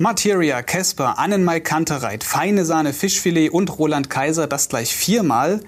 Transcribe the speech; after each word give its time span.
Materia, 0.00 0.62
Kesper, 0.62 1.18
Annenmai 1.18 1.58
Kantereit, 1.58 2.22
Feine 2.22 2.64
Sahne, 2.64 2.92
Fischfilet 2.92 3.50
und 3.50 3.80
Roland 3.80 4.08
Kaiser, 4.08 4.46
das 4.46 4.68
gleich 4.68 4.94
viermal. 4.94 5.60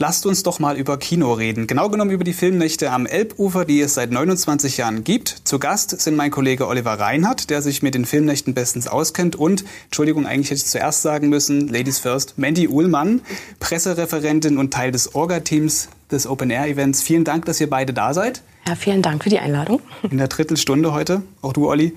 Lasst 0.00 0.26
uns 0.26 0.44
doch 0.44 0.60
mal 0.60 0.76
über 0.76 0.96
Kino 0.96 1.32
reden. 1.32 1.66
Genau 1.66 1.88
genommen 1.88 2.12
über 2.12 2.22
die 2.22 2.32
Filmnächte 2.32 2.92
am 2.92 3.04
Elbufer, 3.04 3.64
die 3.64 3.80
es 3.80 3.94
seit 3.94 4.12
29 4.12 4.76
Jahren 4.76 5.02
gibt. 5.02 5.28
Zu 5.42 5.58
Gast 5.58 6.00
sind 6.00 6.14
mein 6.14 6.30
Kollege 6.30 6.68
Oliver 6.68 7.00
Reinhardt, 7.00 7.50
der 7.50 7.62
sich 7.62 7.82
mit 7.82 7.96
den 7.96 8.04
Filmnächten 8.04 8.54
bestens 8.54 8.86
auskennt. 8.86 9.34
Und, 9.34 9.64
Entschuldigung, 9.86 10.24
eigentlich 10.24 10.50
hätte 10.50 10.58
ich 10.58 10.66
zuerst 10.66 11.02
sagen 11.02 11.28
müssen, 11.30 11.66
Ladies 11.66 11.98
First, 11.98 12.38
Mandy 12.38 12.68
Uhlmann, 12.68 13.22
Pressereferentin 13.58 14.56
und 14.56 14.72
Teil 14.72 14.92
des 14.92 15.16
Orga-Teams 15.16 15.88
des 16.12 16.28
Open-Air-Events. 16.28 17.02
Vielen 17.02 17.24
Dank, 17.24 17.46
dass 17.46 17.60
ihr 17.60 17.68
beide 17.68 17.92
da 17.92 18.14
seid. 18.14 18.42
Ja, 18.68 18.76
vielen 18.76 19.02
Dank 19.02 19.24
für 19.24 19.30
die 19.30 19.40
Einladung. 19.40 19.80
In 20.08 20.18
der 20.18 20.28
Drittelstunde 20.28 20.92
heute, 20.92 21.22
auch 21.42 21.54
du, 21.54 21.68
Olli. 21.68 21.92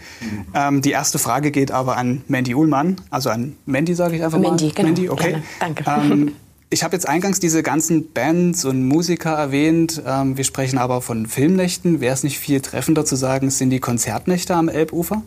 Ähm, 0.56 0.82
die 0.82 0.90
erste 0.90 1.20
Frage 1.20 1.52
geht 1.52 1.70
aber 1.70 1.98
an 1.98 2.24
Mandy 2.28 2.56
Uhlmann, 2.56 3.00
also 3.12 3.30
an 3.30 3.58
Mandy, 3.68 3.94
sage 3.94 4.16
ich 4.16 4.24
einfach 4.24 4.40
Mandy, 4.40 4.66
mal. 4.66 4.74
Genau, 4.74 4.88
Mandy, 4.88 5.10
okay. 5.10 5.30
Gerne. 5.30 5.44
Danke. 5.60 5.84
Ähm, 5.86 6.32
ich 6.72 6.84
habe 6.84 6.96
jetzt 6.96 7.08
eingangs 7.08 7.40
diese 7.40 7.64
ganzen 7.64 8.12
Bands 8.14 8.66
und 8.66 8.88
Musiker 8.88 9.32
erwähnt. 9.32 10.02
Ähm, 10.08 10.38
wir 10.38 10.46
sprechen 10.46 10.80
aber 10.80 11.02
von 11.02 11.28
Filmnächten. 11.28 12.00
Wäre 12.00 12.14
es 12.14 12.24
nicht 12.24 12.40
viel 12.40 12.62
treffender 12.62 13.06
zu 13.06 13.16
sagen, 13.16 13.48
es 13.48 13.58
sind 13.58 13.70
die 13.70 13.82
Konzertnächte 13.82 14.56
am 14.56 14.70
Elbufer? 14.70 15.22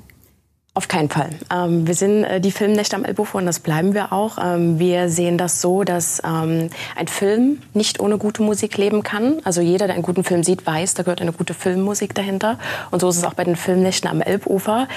Auf 0.77 0.89
keinen 0.89 1.09
Fall. 1.09 1.31
Ähm, 1.53 1.87
wir 1.87 1.95
sind 1.95 2.25
äh, 2.25 2.41
die 2.41 2.51
Filmnächte 2.51 2.97
am 2.97 3.05
Elbufer 3.05 3.39
und 3.39 3.47
das 3.47 3.61
bleiben 3.61 3.95
wir 3.95 4.13
auch. 4.13 4.39
Ähm, 4.43 4.81
wir 4.81 5.09
sehen 5.09 5.39
das 5.39 5.61
so, 5.61 5.85
dass 5.85 6.21
ähm, 6.25 6.71
ein 6.97 7.07
Film 7.07 7.63
nicht 7.75 8.01
ohne 8.01 8.19
gute 8.19 8.43
Musik 8.43 8.77
leben 8.79 9.05
kann. 9.05 9.37
Also 9.45 9.61
jeder, 9.61 9.87
der 9.87 9.95
einen 9.95 10.03
guten 10.03 10.25
Film 10.25 10.43
sieht, 10.43 10.67
weiß, 10.67 10.95
da 10.95 11.05
gehört 11.05 11.21
eine 11.21 11.33
gute 11.33 11.55
Filmmusik 11.55 12.15
dahinter. 12.15 12.59
Und 12.91 13.01
so 13.01 13.09
ist 13.09 13.19
es 13.19 13.25
auch 13.25 13.35
bei 13.35 13.45
den 13.45 13.55
Filmnächten 13.55 14.11
am 14.11 14.21
Elbufer. 14.21 14.89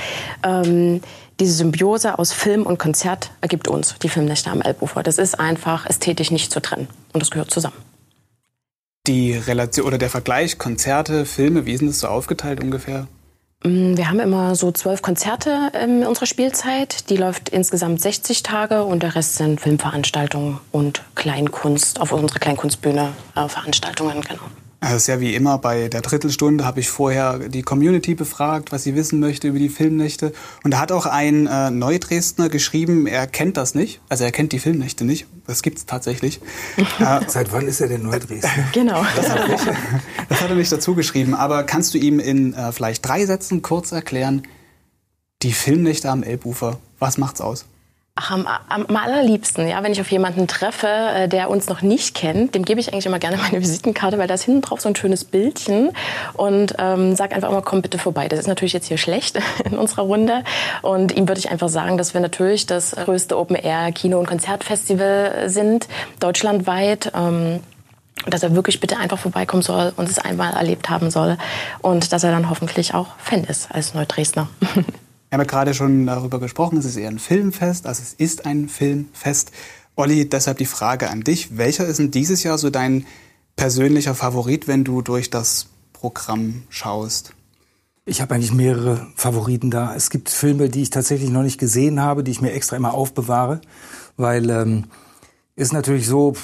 Diese 1.39 1.53
Symbiose 1.53 2.17
aus 2.17 2.33
Film 2.33 2.65
und 2.65 2.79
Konzert 2.79 3.31
ergibt 3.41 3.67
uns 3.67 3.95
die 4.01 4.09
Filmnächte 4.09 4.49
am 4.49 4.61
Elbufer. 4.61 5.03
Das 5.03 5.19
ist 5.19 5.39
einfach 5.39 5.85
ästhetisch 5.85 6.31
nicht 6.31 6.51
zu 6.51 6.61
trennen 6.61 6.87
und 7.13 7.21
das 7.21 7.29
gehört 7.29 7.51
zusammen. 7.51 7.77
Die 9.05 9.33
Relation 9.33 9.85
oder 9.85 9.97
der 9.97 10.09
Vergleich 10.09 10.57
Konzerte, 10.57 11.25
Filme, 11.25 11.65
wie 11.65 11.73
ist 11.73 11.83
das 11.83 11.99
so 11.99 12.07
aufgeteilt 12.07 12.61
ungefähr? 12.61 13.07
Mm, 13.63 13.95
wir 13.95 14.09
haben 14.09 14.19
immer 14.19 14.55
so 14.55 14.71
zwölf 14.71 15.01
Konzerte 15.01 15.71
in 15.81 16.05
unserer 16.05 16.25
Spielzeit. 16.25 17.09
Die 17.09 17.17
läuft 17.17 17.49
insgesamt 17.49 18.01
60 18.01 18.43
Tage 18.43 18.83
und 18.83 19.03
der 19.03 19.15
Rest 19.15 19.35
sind 19.35 19.61
Filmveranstaltungen 19.61 20.59
und 20.71 21.03
Kleinkunst 21.15 22.01
auf 22.01 22.11
unserer 22.11 22.39
Kleinkunstbühne 22.39 23.13
äh, 23.35 23.47
Veranstaltungen, 23.47 24.21
genau. 24.21 24.43
Das 24.89 24.95
ist 25.01 25.07
ja 25.07 25.19
wie 25.19 25.35
immer 25.35 25.57
bei 25.57 25.89
der 25.89 26.01
Drittelstunde 26.01 26.63
habe 26.63 26.79
ich 26.79 26.89
vorher 26.89 27.39
die 27.39 27.61
Community 27.61 28.15
befragt, 28.15 28.71
was 28.71 28.83
sie 28.83 28.95
wissen 28.95 29.19
möchte 29.19 29.49
über 29.49 29.59
die 29.59 29.67
Filmnächte. 29.67 30.31
Und 30.63 30.71
da 30.71 30.79
hat 30.79 30.93
auch 30.93 31.05
ein 31.05 31.45
äh, 31.45 31.69
Neudresdner 31.71 32.47
geschrieben, 32.47 33.05
er 33.05 33.27
kennt 33.27 33.57
das 33.57 33.75
nicht. 33.75 33.99
Also 34.07 34.23
er 34.23 34.31
kennt 34.31 34.53
die 34.53 34.59
Filmnächte 34.59 35.03
nicht. 35.03 35.27
Das 35.45 35.61
gibt 35.61 35.77
es 35.79 35.85
tatsächlich. 35.85 36.39
äh, 36.99 37.19
Seit 37.27 37.51
wann 37.51 37.67
ist 37.67 37.81
er 37.81 37.89
denn 37.89 38.03
Neudresdner? 38.03 38.49
Genau. 38.73 39.05
Das 39.15 39.29
hat, 39.29 39.39
er 39.39 39.47
nicht, 39.49 39.67
das 40.29 40.41
hat 40.41 40.49
er 40.49 40.55
nicht 40.55 40.71
dazu 40.71 40.95
geschrieben. 40.95 41.33
Aber 41.33 41.63
kannst 41.63 41.93
du 41.93 41.97
ihm 41.97 42.19
in 42.19 42.53
äh, 42.53 42.71
vielleicht 42.71 43.05
drei 43.05 43.25
Sätzen 43.25 43.61
kurz 43.61 43.91
erklären, 43.91 44.43
die 45.41 45.51
Filmnächte 45.51 46.09
am 46.09 46.23
Elbufer, 46.23 46.79
was 46.97 47.17
macht's 47.17 47.41
aus? 47.41 47.65
Am, 48.29 48.47
am, 48.69 48.95
allerliebsten, 48.95 49.67
ja, 49.67 49.83
wenn 49.83 49.91
ich 49.91 50.01
auf 50.01 50.09
jemanden 50.11 50.47
treffe, 50.47 50.87
äh, 50.87 51.27
der 51.27 51.51
uns 51.51 51.69
noch 51.69 51.83
nicht 51.83 52.15
kennt, 52.15 52.55
dem 52.55 52.65
gebe 52.65 52.79
ich 52.79 52.91
eigentlich 52.91 53.05
immer 53.05 53.19
gerne 53.19 53.37
meine 53.51 53.61
Visitenkarte, 53.61 54.17
weil 54.17 54.27
da 54.27 54.33
ist 54.33 54.43
hinten 54.43 54.61
drauf 54.61 54.81
so 54.81 54.89
ein 54.89 54.95
schönes 54.95 55.23
Bildchen 55.23 55.91
und 56.33 56.73
ähm, 56.79 57.15
sag 57.15 57.33
einfach 57.33 57.49
immer, 57.49 57.61
komm 57.61 57.83
bitte 57.83 57.99
vorbei. 57.99 58.27
Das 58.27 58.39
ist 58.39 58.47
natürlich 58.47 58.73
jetzt 58.73 58.87
hier 58.87 58.97
schlecht 58.97 59.39
in 59.65 59.77
unserer 59.77 60.01
Runde 60.01 60.43
und 60.81 61.15
ihm 61.15 61.27
würde 61.27 61.39
ich 61.39 61.51
einfach 61.51 61.69
sagen, 61.69 61.97
dass 61.97 62.13
wir 62.15 62.21
natürlich 62.21 62.65
das 62.65 62.91
größte 62.95 63.37
Open-Air-Kino- 63.37 64.17
und 64.17 64.27
Konzertfestival 64.27 65.49
sind, 65.49 65.87
deutschlandweit. 66.19 67.11
Ähm, 67.15 67.59
dass 68.25 68.43
er 68.43 68.55
wirklich 68.55 68.79
bitte 68.79 68.97
einfach 68.97 69.19
vorbeikommen 69.19 69.61
soll 69.61 69.93
und 69.95 70.09
es 70.09 70.17
einmal 70.17 70.53
erlebt 70.53 70.89
haben 70.89 71.11
soll 71.11 71.37
und 71.81 72.11
dass 72.11 72.23
er 72.23 72.31
dann 72.31 72.49
hoffentlich 72.49 72.93
auch 72.95 73.07
Fan 73.19 73.43
ist 73.43 73.71
als 73.71 73.93
Neudresdner. 73.93 74.49
Wir 75.29 75.37
haben 75.37 75.41
ja 75.41 75.49
gerade 75.49 75.73
schon 75.73 76.05
darüber 76.05 76.39
gesprochen, 76.39 76.77
es 76.77 76.85
ist 76.85 76.95
eher 76.95 77.09
ein 77.09 77.19
Filmfest, 77.19 77.85
also 77.85 78.01
es 78.01 78.13
ist 78.13 78.45
ein 78.45 78.69
Filmfest. 78.69 79.51
Olli, 79.95 80.29
deshalb 80.29 80.57
die 80.57 80.65
Frage 80.65 81.09
an 81.09 81.21
dich. 81.21 81.57
Welcher 81.57 81.85
ist 81.85 81.99
denn 81.99 82.11
dieses 82.11 82.43
Jahr 82.43 82.57
so 82.57 82.69
dein 82.69 83.05
persönlicher 83.57 84.15
Favorit, 84.15 84.69
wenn 84.69 84.85
du 84.85 85.01
durch 85.01 85.29
das 85.29 85.67
Programm 85.91 86.63
schaust? 86.69 87.33
Ich 88.05 88.21
habe 88.21 88.35
eigentlich 88.35 88.53
mehrere 88.53 89.05
Favoriten 89.15 89.69
da. 89.69 89.93
Es 89.93 90.09
gibt 90.09 90.29
Filme, 90.29 90.69
die 90.69 90.83
ich 90.83 90.91
tatsächlich 90.91 91.29
noch 91.29 91.43
nicht 91.43 91.59
gesehen 91.59 91.99
habe, 91.99 92.23
die 92.23 92.31
ich 92.31 92.39
mir 92.39 92.53
extra 92.53 92.77
immer 92.77 92.93
aufbewahre, 92.93 93.59
weil 94.15 94.49
ähm, 94.49 94.85
ist 95.57 95.73
natürlich 95.73 96.07
so, 96.07 96.35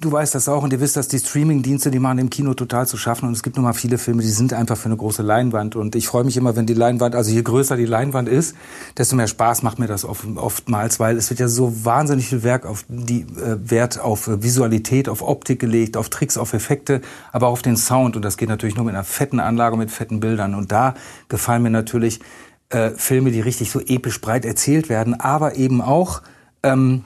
du 0.00 0.12
weißt 0.12 0.34
das 0.34 0.48
auch 0.48 0.62
und 0.62 0.72
ihr 0.72 0.80
wisst, 0.80 0.96
dass 0.96 1.08
die 1.08 1.18
Streaming-Dienste, 1.18 1.90
die 1.90 1.98
machen 1.98 2.18
im 2.18 2.30
Kino 2.30 2.54
total 2.54 2.86
zu 2.86 2.96
schaffen 2.96 3.26
und 3.26 3.32
es 3.32 3.42
gibt 3.42 3.56
nun 3.56 3.64
mal 3.64 3.72
viele 3.72 3.98
Filme, 3.98 4.22
die 4.22 4.30
sind 4.30 4.52
einfach 4.52 4.76
für 4.76 4.86
eine 4.86 4.96
große 4.96 5.22
Leinwand 5.22 5.76
und 5.76 5.94
ich 5.94 6.06
freue 6.06 6.24
mich 6.24 6.36
immer, 6.36 6.56
wenn 6.56 6.66
die 6.66 6.74
Leinwand, 6.74 7.14
also 7.14 7.30
je 7.30 7.42
größer 7.42 7.76
die 7.76 7.86
Leinwand 7.86 8.28
ist, 8.28 8.54
desto 8.96 9.16
mehr 9.16 9.26
Spaß 9.26 9.62
macht 9.62 9.78
mir 9.78 9.86
das 9.86 10.04
oftmals, 10.04 11.00
weil 11.00 11.16
es 11.16 11.30
wird 11.30 11.40
ja 11.40 11.48
so 11.48 11.84
wahnsinnig 11.84 12.28
viel 12.28 12.42
Werk 12.42 12.66
auf 12.66 12.84
die 12.88 13.22
äh, 13.22 13.56
Wert 13.70 14.00
auf 14.00 14.28
Visualität, 14.42 15.08
auf 15.08 15.22
Optik 15.22 15.60
gelegt, 15.60 15.96
auf 15.96 16.10
Tricks, 16.10 16.36
auf 16.36 16.52
Effekte, 16.52 17.00
aber 17.32 17.48
auch 17.48 17.52
auf 17.52 17.62
den 17.62 17.76
Sound 17.76 18.16
und 18.16 18.24
das 18.24 18.36
geht 18.36 18.48
natürlich 18.48 18.76
nur 18.76 18.84
mit 18.84 18.94
einer 18.94 19.04
fetten 19.04 19.40
Anlage, 19.40 19.76
mit 19.76 19.90
fetten 19.90 20.20
Bildern 20.20 20.54
und 20.54 20.72
da 20.72 20.94
gefallen 21.28 21.62
mir 21.62 21.70
natürlich 21.70 22.20
äh, 22.68 22.90
Filme, 22.90 23.30
die 23.30 23.40
richtig 23.40 23.70
so 23.70 23.80
episch 23.80 24.20
breit 24.20 24.44
erzählt 24.44 24.88
werden, 24.88 25.18
aber 25.18 25.56
eben 25.56 25.80
auch 25.80 26.22
ähm, 26.62 27.04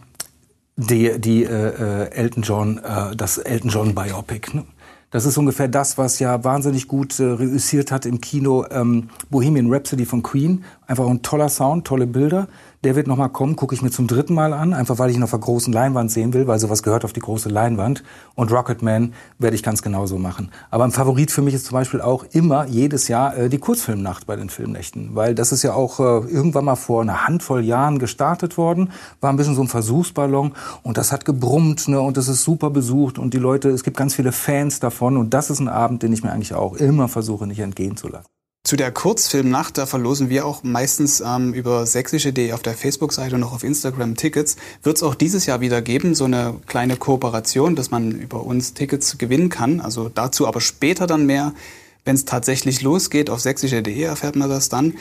die, 0.80 1.20
die 1.20 1.44
äh, 1.44 1.48
äh, 1.48 2.10
Elton 2.10 2.42
John, 2.42 2.78
äh, 2.78 3.14
das 3.16 3.38
Elton 3.38 3.70
John 3.70 3.94
Biopic. 3.94 4.54
Ne? 4.54 4.64
Das 5.10 5.26
ist 5.26 5.36
ungefähr 5.38 5.68
das, 5.68 5.98
was 5.98 6.20
ja 6.20 6.44
wahnsinnig 6.44 6.86
gut 6.86 7.18
äh, 7.18 7.24
reüssiert 7.24 7.91
hat 7.91 8.06
im 8.06 8.20
Kino 8.20 8.64
ähm, 8.70 9.08
Bohemian 9.28 9.72
Rhapsody 9.72 10.06
von 10.06 10.22
Queen. 10.22 10.64
Einfach 10.86 11.06
ein 11.08 11.22
toller 11.22 11.48
Sound, 11.48 11.86
tolle 11.86 12.06
Bilder. 12.06 12.48
Der 12.82 12.96
wird 12.96 13.06
nochmal 13.06 13.28
kommen, 13.28 13.56
gucke 13.56 13.74
ich 13.74 13.82
mir 13.82 13.91
zum 13.91 14.06
dritten 14.06 14.32
Mal 14.32 14.54
an, 14.54 14.72
einfach 14.72 14.98
weil 14.98 15.10
ich 15.10 15.16
ihn 15.16 15.22
auf 15.22 15.28
der 15.30 15.38
großen 15.38 15.70
Leinwand 15.70 16.10
sehen 16.10 16.32
will, 16.32 16.46
weil 16.46 16.58
sowas 16.58 16.82
gehört 16.82 17.04
auf 17.04 17.12
die 17.12 17.20
große 17.20 17.50
Leinwand. 17.50 18.02
Und 18.34 18.50
Rocketman 18.50 19.12
werde 19.38 19.54
ich 19.54 19.62
ganz 19.62 19.82
genauso 19.82 20.16
machen. 20.16 20.50
Aber 20.70 20.84
ein 20.84 20.91
Favorit 20.91 21.30
für 21.30 21.42
mich 21.42 21.52
ist 21.52 21.66
zum 21.66 21.74
Beispiel 21.74 22.00
auch 22.00 22.24
immer 22.32 22.64
jedes 22.64 23.08
Jahr 23.08 23.36
äh, 23.36 23.50
die 23.50 23.58
Kurzfilmnacht 23.58 24.26
bei 24.26 24.34
den 24.34 24.48
Filmnächten. 24.48 25.14
Weil 25.14 25.34
das 25.34 25.52
ist 25.52 25.62
ja 25.62 25.74
auch 25.74 26.00
äh, 26.00 26.26
irgendwann 26.30 26.64
mal 26.64 26.74
vor 26.74 27.02
einer 27.02 27.26
Handvoll 27.26 27.66
Jahren 27.66 27.98
gestartet 27.98 28.56
worden, 28.56 28.92
war 29.20 29.28
ein 29.28 29.36
bisschen 29.36 29.54
so 29.54 29.60
ein 29.60 29.68
Versuchsballon 29.68 30.52
und 30.82 30.97
das 30.97 31.12
hat 31.12 31.26
gebrummt 31.26 31.86
ne, 31.86 32.00
und 32.00 32.16
das 32.16 32.28
ist 32.28 32.44
super 32.44 32.70
besucht 32.70 33.18
und 33.18 33.34
die 33.34 33.38
Leute, 33.38 33.68
es 33.68 33.84
gibt 33.84 33.98
ganz 33.98 34.14
viele 34.14 34.32
Fans 34.32 34.80
davon 34.80 35.18
und 35.18 35.34
das 35.34 35.50
ist 35.50 35.60
ein 35.60 35.68
Abend, 35.68 36.02
den 36.02 36.14
ich 36.14 36.22
mir 36.22 36.32
eigentlich 36.32 36.54
auch 36.54 36.76
immer 36.76 37.08
versuche, 37.08 37.47
nicht 37.47 37.60
entgehen 37.60 37.98
zu 37.98 38.08
lassen. 38.08 38.40
Zu 38.62 38.76
der 38.76 38.93
Kurzfilmnacht, 38.93 39.78
da 39.78 39.87
verlosen 39.87 40.28
wir 40.28 40.44
auch 40.44 40.62
meistens 40.62 41.21
ähm, 41.21 41.54
über 41.54 41.87
sächsische.de 41.87 42.53
auf 42.53 42.60
der 42.60 42.75
Facebook-Seite 42.75 43.34
und 43.34 43.43
auch 43.43 43.54
auf 43.54 43.65
Instagram 43.65 44.16
Tickets. 44.16 44.56
Wird 44.82 44.98
es 44.98 45.03
auch 45.03 45.15
dieses 45.15 45.47
Jahr 45.47 45.62
wieder 45.62 45.81
geben, 45.81 46.15
so 46.15 46.26
eine 46.26 46.54
kleine 46.66 46.97
Kooperation, 46.97 47.75
dass 47.75 47.91
man 47.91 48.12
über 48.12 48.44
uns 48.44 48.75
Tickets 48.75 49.16
gewinnen 49.16 49.48
kann. 49.48 49.81
Also 49.81 50.10
dazu 50.10 50.47
aber 50.47 50.60
später 50.60 51.06
dann 51.06 51.25
mehr. 51.25 51.54
Wenn 52.04 52.15
es 52.15 52.26
tatsächlich 52.26 52.82
losgeht, 52.82 53.31
auf 53.31 53.41
sächsische.de 53.41 54.03
erfährt 54.03 54.37
man 54.37 54.50
das 54.50 54.69
dann. 54.69 54.94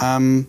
Ähm, 0.00 0.46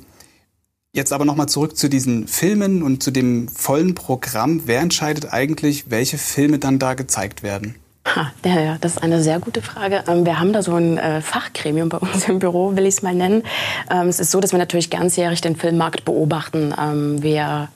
jetzt 0.92 1.14
aber 1.14 1.26
nochmal 1.26 1.48
zurück 1.48 1.78
zu 1.78 1.88
diesen 1.88 2.28
Filmen 2.28 2.82
und 2.82 3.04
zu 3.04 3.12
dem 3.12 3.48
vollen 3.48 3.94
Programm. 3.94 4.64
Wer 4.66 4.82
entscheidet 4.82 5.32
eigentlich, 5.32 5.92
welche 5.92 6.18
Filme 6.18 6.58
dann 6.58 6.80
da 6.80 6.96
gezeigt 6.96 7.44
werden? 7.44 7.76
Ha, 8.06 8.32
ja, 8.46 8.78
das 8.80 8.94
ist 8.94 9.04
eine 9.04 9.22
sehr 9.22 9.40
gute 9.40 9.62
Frage. 9.62 10.04
Ähm, 10.08 10.26
wir 10.26 10.40
haben 10.40 10.54
da 10.54 10.62
so 10.62 10.76
ein 10.76 10.98
äh, 10.98 11.22
Fachgremium 11.22 11.90
bei 11.90 11.98
uns 11.98 12.30
im 12.30 12.38
Büro, 12.38 12.76
will 12.76 12.86
ich 12.86 12.96
es 12.96 13.02
mal 13.02 13.16
nennen. 13.16 13.44
Ähm, 13.90 14.08
es 14.08 14.20
ist 14.20 14.30
so, 14.30 14.40
dass 14.40 14.52
wir 14.52 14.60
natürlich 14.60 14.92
ganzjährig 14.92 15.42
den 15.42 15.56
Filmmarkt 15.56 16.06
beobachten. 16.06 16.74
Ähm, 16.80 17.24
wir 17.24 17.70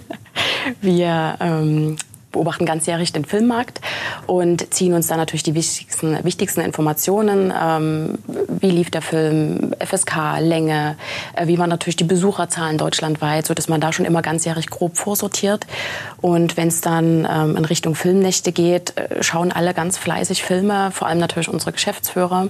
wir 0.80 1.96
beobachten 2.30 2.64
ganzjährig 2.64 3.12
den 3.12 3.24
Filmmarkt 3.24 3.80
und 4.32 4.72
ziehen 4.72 4.94
uns 4.94 5.08
da 5.08 5.18
natürlich 5.18 5.42
die 5.42 5.54
wichtigsten, 5.54 6.24
wichtigsten 6.24 6.62
Informationen. 6.62 7.52
Ähm, 7.54 8.14
wie 8.48 8.70
lief 8.70 8.90
der 8.90 9.02
Film, 9.02 9.74
FSK, 9.78 10.38
Länge, 10.40 10.96
äh, 11.34 11.48
wie 11.48 11.58
waren 11.58 11.68
natürlich 11.68 11.96
die 11.96 12.04
Besucherzahlen 12.04 12.78
deutschlandweit, 12.78 13.44
so 13.44 13.52
dass 13.52 13.68
man 13.68 13.82
da 13.82 13.92
schon 13.92 14.06
immer 14.06 14.22
ganzjährig 14.22 14.68
grob 14.70 14.96
vorsortiert. 14.96 15.66
Und 16.22 16.56
wenn 16.56 16.68
es 16.68 16.80
dann 16.80 17.28
ähm, 17.30 17.58
in 17.58 17.66
Richtung 17.66 17.94
Filmnächte 17.94 18.52
geht, 18.52 18.96
äh, 18.96 19.22
schauen 19.22 19.52
alle 19.52 19.74
ganz 19.74 19.98
fleißig 19.98 20.42
Filme, 20.42 20.92
vor 20.92 21.08
allem 21.08 21.18
natürlich 21.18 21.50
unsere 21.50 21.72
Geschäftsführer. 21.72 22.48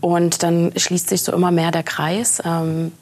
Und 0.00 0.42
dann 0.42 0.72
schließt 0.74 1.10
sich 1.10 1.20
so 1.20 1.34
immer 1.34 1.50
mehr 1.50 1.70
der 1.70 1.82
Kreis. 1.82 2.42
Ähm, 2.46 2.92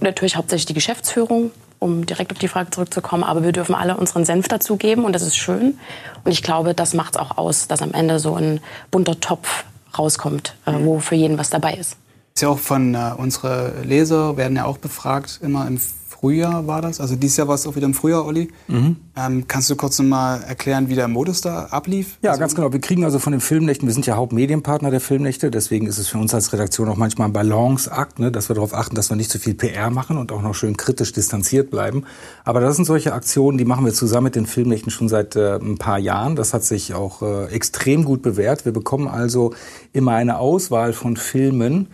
natürlich 0.00 0.36
hauptsächlich 0.36 0.64
die 0.64 0.74
Geschäftsführung, 0.74 1.50
um 1.78 2.06
direkt 2.06 2.32
auf 2.32 2.38
die 2.38 2.48
Frage 2.48 2.70
zurückzukommen. 2.70 3.24
Aber 3.24 3.42
wir 3.42 3.52
dürfen 3.52 3.74
alle 3.74 3.96
unseren 3.96 4.24
Senf 4.24 4.48
dazugeben 4.48 5.04
und 5.04 5.12
das 5.12 5.22
ist 5.22 5.36
schön. 5.36 5.78
Und 6.24 6.32
ich 6.32 6.42
glaube, 6.42 6.74
das 6.74 6.94
macht 6.94 7.16
es 7.16 7.20
auch 7.20 7.38
aus, 7.38 7.68
dass 7.68 7.82
am 7.82 7.92
Ende 7.92 8.18
so 8.18 8.34
ein 8.34 8.60
bunter 8.90 9.20
Topf 9.20 9.64
rauskommt, 9.98 10.54
äh, 10.66 10.72
wo 10.80 10.98
für 11.00 11.14
jeden 11.14 11.38
was 11.38 11.50
dabei 11.50 11.74
ist. 11.74 11.96
Ist 12.34 12.42
ja 12.42 12.48
auch 12.48 12.58
von 12.58 12.94
äh, 12.94 13.12
unsere 13.16 13.82
Leser 13.82 14.36
werden 14.36 14.56
ja 14.56 14.64
auch 14.64 14.78
befragt, 14.78 15.40
immer 15.42 15.66
im 15.66 15.80
Frühjahr 16.20 16.66
war 16.66 16.82
das. 16.82 17.00
Also 17.00 17.14
dieses 17.14 17.36
Jahr 17.36 17.46
war 17.46 17.54
es 17.54 17.66
auch 17.66 17.76
wieder 17.76 17.86
im 17.86 17.94
Frühjahr, 17.94 18.26
Olli. 18.26 18.48
Mhm. 18.66 18.96
Ähm, 19.16 19.44
kannst 19.46 19.70
du 19.70 19.76
kurz 19.76 19.98
noch 20.00 20.06
mal 20.06 20.42
erklären, 20.42 20.88
wie 20.88 20.96
der 20.96 21.06
Modus 21.06 21.42
da 21.42 21.66
ablief? 21.66 22.18
Ja, 22.22 22.30
also, 22.30 22.40
ganz 22.40 22.54
genau. 22.56 22.72
Wir 22.72 22.80
kriegen 22.80 23.04
also 23.04 23.20
von 23.20 23.30
den 23.30 23.40
Filmnächten, 23.40 23.86
wir 23.86 23.92
sind 23.92 24.04
ja 24.06 24.16
Hauptmedienpartner 24.16 24.90
der 24.90 25.00
Filmnächte, 25.00 25.50
deswegen 25.50 25.86
ist 25.86 25.98
es 25.98 26.08
für 26.08 26.18
uns 26.18 26.34
als 26.34 26.52
Redaktion 26.52 26.88
auch 26.88 26.96
manchmal 26.96 27.28
ein 27.28 27.32
Balanceakt, 27.32 28.18
ne, 28.18 28.32
dass 28.32 28.50
wir 28.50 28.54
darauf 28.54 28.74
achten, 28.74 28.96
dass 28.96 29.10
wir 29.10 29.16
nicht 29.16 29.30
zu 29.30 29.38
viel 29.38 29.54
PR 29.54 29.90
machen 29.90 30.18
und 30.18 30.32
auch 30.32 30.42
noch 30.42 30.54
schön 30.54 30.76
kritisch 30.76 31.12
distanziert 31.12 31.70
bleiben. 31.70 32.04
Aber 32.44 32.60
das 32.60 32.74
sind 32.74 32.84
solche 32.84 33.12
Aktionen, 33.12 33.56
die 33.56 33.64
machen 33.64 33.84
wir 33.84 33.92
zusammen 33.92 34.24
mit 34.24 34.34
den 34.34 34.46
Filmnächten 34.46 34.90
schon 34.90 35.08
seit 35.08 35.36
äh, 35.36 35.56
ein 35.56 35.78
paar 35.78 35.98
Jahren. 35.98 36.34
Das 36.34 36.52
hat 36.52 36.64
sich 36.64 36.94
auch 36.94 37.22
äh, 37.22 37.44
extrem 37.46 38.04
gut 38.04 38.22
bewährt. 38.22 38.64
Wir 38.64 38.72
bekommen 38.72 39.06
also 39.06 39.54
immer 39.92 40.12
eine 40.12 40.38
Auswahl 40.38 40.92
von 40.92 41.16
Filmen, 41.16 41.88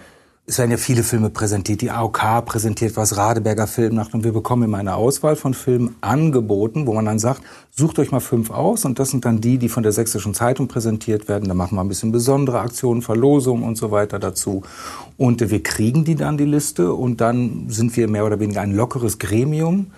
es 0.46 0.58
werden 0.58 0.72
ja 0.72 0.76
viele 0.76 1.02
Filme 1.02 1.30
präsentiert. 1.30 1.80
Die 1.80 1.90
AOK 1.90 2.44
präsentiert 2.44 2.98
was, 2.98 3.16
Radeberger 3.16 3.66
Filmnacht. 3.66 4.12
Und 4.12 4.24
wir 4.24 4.32
bekommen 4.32 4.64
immer 4.64 4.76
eine 4.76 4.94
Auswahl 4.94 5.36
von 5.36 5.54
Filmen 5.54 5.96
angeboten, 6.02 6.86
wo 6.86 6.92
man 6.92 7.06
dann 7.06 7.18
sagt, 7.18 7.40
sucht 7.70 7.98
euch 7.98 8.10
mal 8.10 8.20
fünf 8.20 8.50
aus. 8.50 8.84
Und 8.84 8.98
das 8.98 9.10
sind 9.10 9.24
dann 9.24 9.40
die, 9.40 9.56
die 9.56 9.70
von 9.70 9.82
der 9.82 9.92
Sächsischen 9.92 10.34
Zeitung 10.34 10.68
präsentiert 10.68 11.28
werden. 11.28 11.48
Da 11.48 11.54
machen 11.54 11.76
wir 11.76 11.80
ein 11.80 11.88
bisschen 11.88 12.12
besondere 12.12 12.60
Aktionen, 12.60 13.00
Verlosungen 13.00 13.64
und 13.64 13.76
so 13.76 13.90
weiter 13.90 14.18
dazu. 14.18 14.62
Und 15.16 15.40
wir 15.50 15.62
kriegen 15.62 16.04
die 16.04 16.14
dann, 16.14 16.36
die 16.36 16.44
Liste. 16.44 16.92
Und 16.92 17.22
dann 17.22 17.70
sind 17.70 17.96
wir 17.96 18.06
mehr 18.06 18.26
oder 18.26 18.38
weniger 18.38 18.60
ein 18.60 18.74
lockeres 18.74 19.18
Gremium 19.18 19.92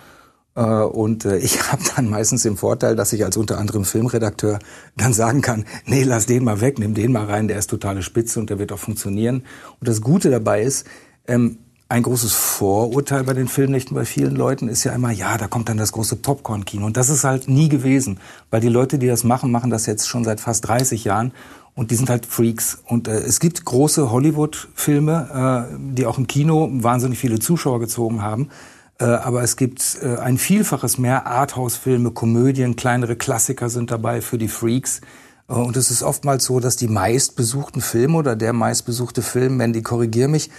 und 0.63 1.25
äh, 1.25 1.37
ich 1.37 1.61
habe 1.71 1.83
dann 1.95 2.09
meistens 2.09 2.43
den 2.43 2.57
Vorteil, 2.57 2.95
dass 2.95 3.13
ich 3.13 3.23
als 3.23 3.37
unter 3.37 3.57
anderem 3.57 3.85
Filmredakteur 3.85 4.59
dann 4.95 5.13
sagen 5.13 5.41
kann, 5.41 5.65
nee, 5.85 6.03
lass 6.03 6.25
den 6.25 6.43
mal 6.43 6.61
weg, 6.61 6.79
nimm 6.79 6.93
den 6.93 7.11
mal 7.11 7.25
rein, 7.25 7.47
der 7.47 7.59
ist 7.59 7.69
totale 7.69 8.01
Spitze 8.01 8.39
und 8.39 8.49
der 8.49 8.59
wird 8.59 8.71
auch 8.71 8.79
funktionieren. 8.79 9.43
Und 9.79 9.87
das 9.87 10.01
Gute 10.01 10.29
dabei 10.29 10.63
ist, 10.63 10.87
ähm, 11.27 11.59
ein 11.89 12.03
großes 12.03 12.33
Vorurteil 12.33 13.23
bei 13.23 13.33
den 13.33 13.47
Filmnächten 13.47 13.95
bei 13.95 14.03
vielen 14.03 14.35
Leuten 14.35 14.67
ist 14.67 14.83
ja 14.83 14.91
immer, 14.91 15.11
ja, 15.11 15.37
da 15.37 15.47
kommt 15.47 15.69
dann 15.69 15.77
das 15.77 15.93
große 15.93 16.17
Popcorn-Kino. 16.17 16.85
Und 16.85 16.97
das 16.97 17.09
ist 17.09 17.23
halt 17.23 17.47
nie 17.47 17.69
gewesen, 17.69 18.19
weil 18.51 18.59
die 18.59 18.67
Leute, 18.67 18.97
die 18.97 19.07
das 19.07 19.23
machen, 19.23 19.51
machen 19.51 19.69
das 19.69 19.85
jetzt 19.85 20.07
schon 20.07 20.25
seit 20.25 20.41
fast 20.41 20.67
30 20.67 21.05
Jahren 21.05 21.31
und 21.75 21.91
die 21.91 21.95
sind 21.95 22.09
halt 22.09 22.25
Freaks. 22.25 22.79
Und 22.85 23.07
äh, 23.07 23.19
es 23.19 23.39
gibt 23.39 23.63
große 23.63 24.11
Hollywood-Filme, 24.11 25.69
äh, 25.71 25.93
die 25.95 26.05
auch 26.05 26.17
im 26.17 26.27
Kino 26.27 26.67
wahnsinnig 26.71 27.19
viele 27.19 27.39
Zuschauer 27.39 27.79
gezogen 27.79 28.21
haben. 28.21 28.49
Äh, 28.99 29.05
aber 29.05 29.43
es 29.43 29.55
gibt 29.55 29.99
äh, 30.01 30.17
ein 30.17 30.37
Vielfaches 30.37 30.97
mehr 30.97 31.27
Arthouse-Filme, 31.27 32.11
Komödien, 32.11 32.75
kleinere 32.75 33.15
Klassiker 33.15 33.69
sind 33.69 33.91
dabei 33.91 34.21
für 34.21 34.37
die 34.37 34.47
Freaks. 34.47 35.01
Äh, 35.47 35.53
und 35.53 35.77
es 35.77 35.91
ist 35.91 36.03
oftmals 36.03 36.45
so, 36.45 36.59
dass 36.59 36.75
die 36.75 36.87
meistbesuchten 36.87 37.81
Filme 37.81 38.17
oder 38.17 38.35
der 38.35 38.53
meistbesuchte 38.53 39.21
Film, 39.21 39.57
Mandy, 39.57 39.81
korrigier 39.81 40.27
mich, 40.27 40.49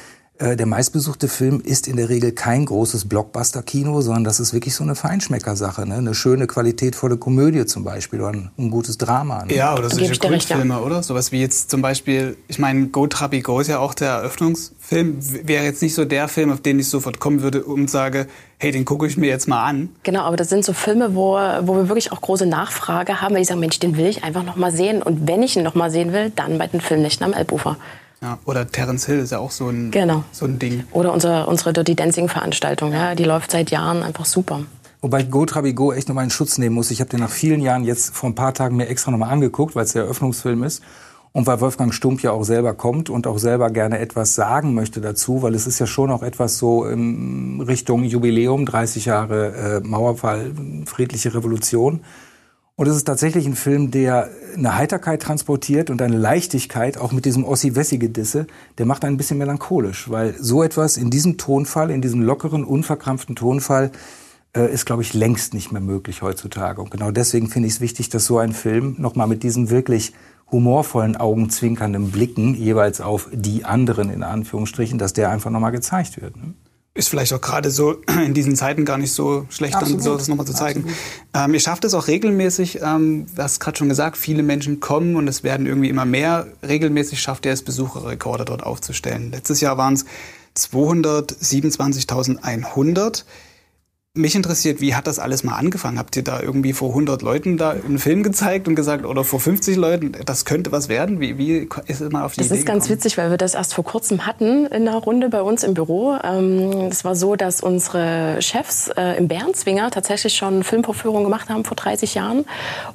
der 0.40 0.66
meistbesuchte 0.66 1.26
Film 1.26 1.60
ist 1.60 1.88
in 1.88 1.96
der 1.96 2.08
Regel 2.08 2.30
kein 2.30 2.64
großes 2.64 3.08
Blockbuster-Kino, 3.08 4.00
sondern 4.02 4.22
das 4.22 4.38
ist 4.38 4.52
wirklich 4.52 4.72
so 4.72 4.84
eine 4.84 4.94
Feinschmeckersache. 4.94 5.84
Ne? 5.84 5.96
Eine 5.96 6.14
schöne, 6.14 6.46
qualitätvolle 6.46 7.16
Komödie 7.16 7.66
zum 7.66 7.82
Beispiel 7.82 8.20
oder 8.20 8.30
ein, 8.30 8.50
ein 8.56 8.70
gutes 8.70 8.98
Drama. 8.98 9.44
Ne? 9.44 9.56
Ja, 9.56 9.76
oder 9.76 9.90
solche 9.90 10.16
Kultfilme, 10.16 10.74
ja. 10.74 10.80
oder? 10.80 11.02
Sowas 11.02 11.32
wie 11.32 11.40
jetzt 11.40 11.70
zum 11.70 11.82
Beispiel, 11.82 12.36
ich 12.46 12.60
meine, 12.60 12.86
Go 12.86 13.08
Trabi 13.08 13.40
Go 13.40 13.58
ist 13.58 13.66
ja 13.66 13.80
auch 13.80 13.94
der 13.94 14.10
Eröffnungsfilm. 14.10 15.18
Wäre 15.44 15.64
jetzt 15.64 15.82
nicht 15.82 15.94
so 15.94 16.04
der 16.04 16.28
Film, 16.28 16.52
auf 16.52 16.60
den 16.60 16.78
ich 16.78 16.88
sofort 16.88 17.18
kommen 17.18 17.42
würde 17.42 17.64
und 17.64 17.90
sage, 17.90 18.28
hey, 18.58 18.70
den 18.70 18.84
gucke 18.84 19.08
ich 19.08 19.16
mir 19.16 19.28
jetzt 19.28 19.48
mal 19.48 19.64
an. 19.64 19.88
Genau, 20.04 20.20
aber 20.20 20.36
das 20.36 20.48
sind 20.48 20.64
so 20.64 20.72
Filme, 20.72 21.16
wo, 21.16 21.32
wo 21.62 21.74
wir 21.74 21.88
wirklich 21.88 22.12
auch 22.12 22.20
große 22.20 22.46
Nachfrage 22.46 23.20
haben, 23.20 23.34
weil 23.34 23.42
ich 23.42 23.48
sage, 23.48 23.58
Mensch, 23.58 23.80
den 23.80 23.96
will 23.96 24.06
ich 24.06 24.22
einfach 24.22 24.44
noch 24.44 24.54
mal 24.54 24.70
sehen. 24.70 25.02
Und 25.02 25.26
wenn 25.26 25.42
ich 25.42 25.56
ihn 25.56 25.64
noch 25.64 25.74
mal 25.74 25.90
sehen 25.90 26.12
will, 26.12 26.30
dann 26.30 26.58
bei 26.58 26.68
den 26.68 26.80
Filmnächten 26.80 27.24
am 27.24 27.32
Elbufer. 27.32 27.76
Ja, 28.20 28.38
oder 28.46 28.66
Terence 28.66 29.06
Hill 29.06 29.20
ist 29.20 29.30
ja 29.30 29.38
auch 29.38 29.52
so 29.52 29.68
ein, 29.68 29.90
genau. 29.90 30.24
so 30.32 30.44
ein 30.44 30.58
Ding. 30.58 30.84
Oder 30.92 31.12
unsere, 31.12 31.46
unsere 31.46 31.72
Dirty 31.72 31.94
Dancing 31.94 32.28
Veranstaltung, 32.28 32.92
ja, 32.92 33.14
die 33.14 33.24
läuft 33.24 33.52
seit 33.52 33.70
Jahren 33.70 34.02
einfach 34.02 34.24
super. 34.24 34.62
Wobei 35.00 35.20
ich 35.20 35.30
Go 35.30 35.46
Trabi 35.46 35.74
Go 35.74 35.92
echt 35.92 36.08
nochmal 36.08 36.24
in 36.24 36.30
Schutz 36.30 36.58
nehmen 36.58 36.74
muss. 36.74 36.90
Ich 36.90 37.00
habe 37.00 37.10
den 37.10 37.20
nach 37.20 37.30
vielen 37.30 37.60
Jahren 37.60 37.84
jetzt 37.84 38.14
vor 38.14 38.28
ein 38.28 38.34
paar 38.34 38.52
Tagen 38.54 38.76
mir 38.76 38.88
extra 38.88 39.12
nochmal 39.12 39.30
angeguckt, 39.30 39.76
weil 39.76 39.84
es 39.84 39.92
der 39.92 40.02
Eröffnungsfilm 40.02 40.64
ist. 40.64 40.82
Und 41.30 41.46
weil 41.46 41.60
Wolfgang 41.60 41.94
Stump 41.94 42.20
ja 42.22 42.32
auch 42.32 42.42
selber 42.42 42.74
kommt 42.74 43.10
und 43.10 43.28
auch 43.28 43.38
selber 43.38 43.70
gerne 43.70 43.98
etwas 43.98 44.34
sagen 44.34 44.74
möchte 44.74 45.00
dazu, 45.00 45.42
weil 45.42 45.54
es 45.54 45.68
ist 45.68 45.78
ja 45.78 45.86
schon 45.86 46.10
auch 46.10 46.22
etwas 46.24 46.58
so 46.58 46.84
in 46.84 47.60
Richtung 47.60 48.02
Jubiläum, 48.02 48.66
30 48.66 49.04
Jahre 49.04 49.82
äh, 49.84 49.86
Mauerfall, 49.86 50.50
friedliche 50.86 51.34
Revolution. 51.34 52.00
Und 52.78 52.86
es 52.86 52.94
ist 52.94 53.08
tatsächlich 53.08 53.44
ein 53.44 53.56
Film, 53.56 53.90
der 53.90 54.30
eine 54.56 54.76
Heiterkeit 54.76 55.20
transportiert 55.20 55.90
und 55.90 56.00
eine 56.00 56.16
Leichtigkeit, 56.16 56.96
auch 56.96 57.10
mit 57.10 57.24
diesem 57.24 57.44
Ossi-Wessi-Gedisse, 57.44 58.46
der 58.78 58.86
macht 58.86 59.04
einen 59.04 59.14
ein 59.14 59.16
bisschen 59.16 59.36
melancholisch, 59.36 60.08
weil 60.08 60.36
so 60.38 60.62
etwas 60.62 60.96
in 60.96 61.10
diesem 61.10 61.38
Tonfall, 61.38 61.90
in 61.90 62.02
diesem 62.02 62.22
lockeren, 62.22 62.62
unverkrampften 62.62 63.34
Tonfall, 63.34 63.90
äh, 64.56 64.72
ist, 64.72 64.86
glaube 64.86 65.02
ich, 65.02 65.12
längst 65.12 65.54
nicht 65.54 65.72
mehr 65.72 65.80
möglich 65.80 66.22
heutzutage. 66.22 66.80
Und 66.80 66.92
genau 66.92 67.10
deswegen 67.10 67.48
finde 67.48 67.66
ich 67.66 67.74
es 67.74 67.80
wichtig, 67.80 68.10
dass 68.10 68.26
so 68.26 68.38
ein 68.38 68.52
Film 68.52 68.94
nochmal 68.98 69.26
mit 69.26 69.42
diesen 69.42 69.70
wirklich 69.70 70.12
humorvollen, 70.52 71.16
augenzwinkernden 71.16 72.12
Blicken 72.12 72.54
jeweils 72.54 73.00
auf 73.00 73.28
die 73.32 73.64
anderen, 73.64 74.08
in 74.08 74.22
Anführungsstrichen, 74.22 74.98
dass 74.98 75.12
der 75.12 75.30
einfach 75.30 75.50
nochmal 75.50 75.72
gezeigt 75.72 76.22
wird. 76.22 76.36
Ne? 76.36 76.54
Ist 76.94 77.08
vielleicht 77.08 77.32
auch 77.32 77.40
gerade 77.40 77.70
so 77.70 77.92
in 78.24 78.34
diesen 78.34 78.56
Zeiten 78.56 78.84
gar 78.84 78.98
nicht 78.98 79.12
so 79.12 79.46
schlecht, 79.50 79.76
Absolut. 79.76 79.98
dann 79.98 80.04
so 80.04 80.16
das 80.16 80.26
nochmal 80.28 80.46
zu 80.46 80.52
zeigen. 80.52 80.84
Ähm, 81.34 81.54
ihr 81.54 81.60
schafft 81.60 81.84
es 81.84 81.94
auch 81.94 82.08
regelmäßig, 82.08 82.80
ähm, 82.82 83.26
du 83.34 83.42
hast 83.42 83.60
gerade 83.60 83.78
schon 83.78 83.88
gesagt, 83.88 84.16
viele 84.16 84.42
Menschen 84.42 84.80
kommen 84.80 85.14
und 85.16 85.28
es 85.28 85.44
werden 85.44 85.66
irgendwie 85.66 85.88
immer 85.88 86.04
mehr. 86.04 86.48
Regelmäßig 86.66 87.20
schafft 87.20 87.46
er 87.46 87.52
es, 87.52 87.62
Besucherrekorde 87.62 88.44
dort 88.44 88.64
aufzustellen. 88.64 89.30
Letztes 89.30 89.60
Jahr 89.60 89.78
waren 89.78 89.94
es 89.94 90.04
227.100. 90.56 93.22
Mich 94.18 94.34
interessiert, 94.34 94.80
wie 94.80 94.96
hat 94.96 95.06
das 95.06 95.20
alles 95.20 95.44
mal 95.44 95.54
angefangen? 95.54 95.96
Habt 95.96 96.16
ihr 96.16 96.24
da 96.24 96.40
irgendwie 96.42 96.72
vor 96.72 96.88
100 96.88 97.22
Leuten 97.22 97.56
da 97.56 97.70
einen 97.70 98.00
Film 98.00 98.24
gezeigt 98.24 98.66
und 98.66 98.74
gesagt, 98.74 99.06
oder 99.06 99.22
vor 99.22 99.38
50 99.38 99.76
Leuten, 99.76 100.10
das 100.26 100.44
könnte 100.44 100.72
was 100.72 100.88
werden? 100.88 101.20
Wie, 101.20 101.38
wie 101.38 101.68
ist 101.86 102.00
es 102.00 102.10
mal 102.10 102.24
auf 102.24 102.32
die 102.32 102.38
das 102.38 102.46
Idee 102.46 102.54
Das 102.54 102.58
ist 102.58 102.66
ganz 102.66 102.84
gekommen? 102.84 102.98
witzig, 102.98 103.16
weil 103.16 103.30
wir 103.30 103.36
das 103.36 103.54
erst 103.54 103.74
vor 103.74 103.84
kurzem 103.84 104.26
hatten 104.26 104.66
in 104.66 104.88
einer 104.88 104.96
Runde 104.96 105.28
bei 105.28 105.40
uns 105.40 105.62
im 105.62 105.74
Büro. 105.74 106.18
Ähm, 106.24 106.88
es 106.90 107.04
war 107.04 107.14
so, 107.14 107.36
dass 107.36 107.60
unsere 107.60 108.42
Chefs 108.42 108.88
äh, 108.96 109.16
im 109.16 109.28
Bärenzwinger 109.28 109.92
tatsächlich 109.92 110.34
schon 110.34 110.64
Filmvorführungen 110.64 111.22
gemacht 111.22 111.48
haben 111.48 111.64
vor 111.64 111.76
30 111.76 112.16
Jahren. 112.16 112.44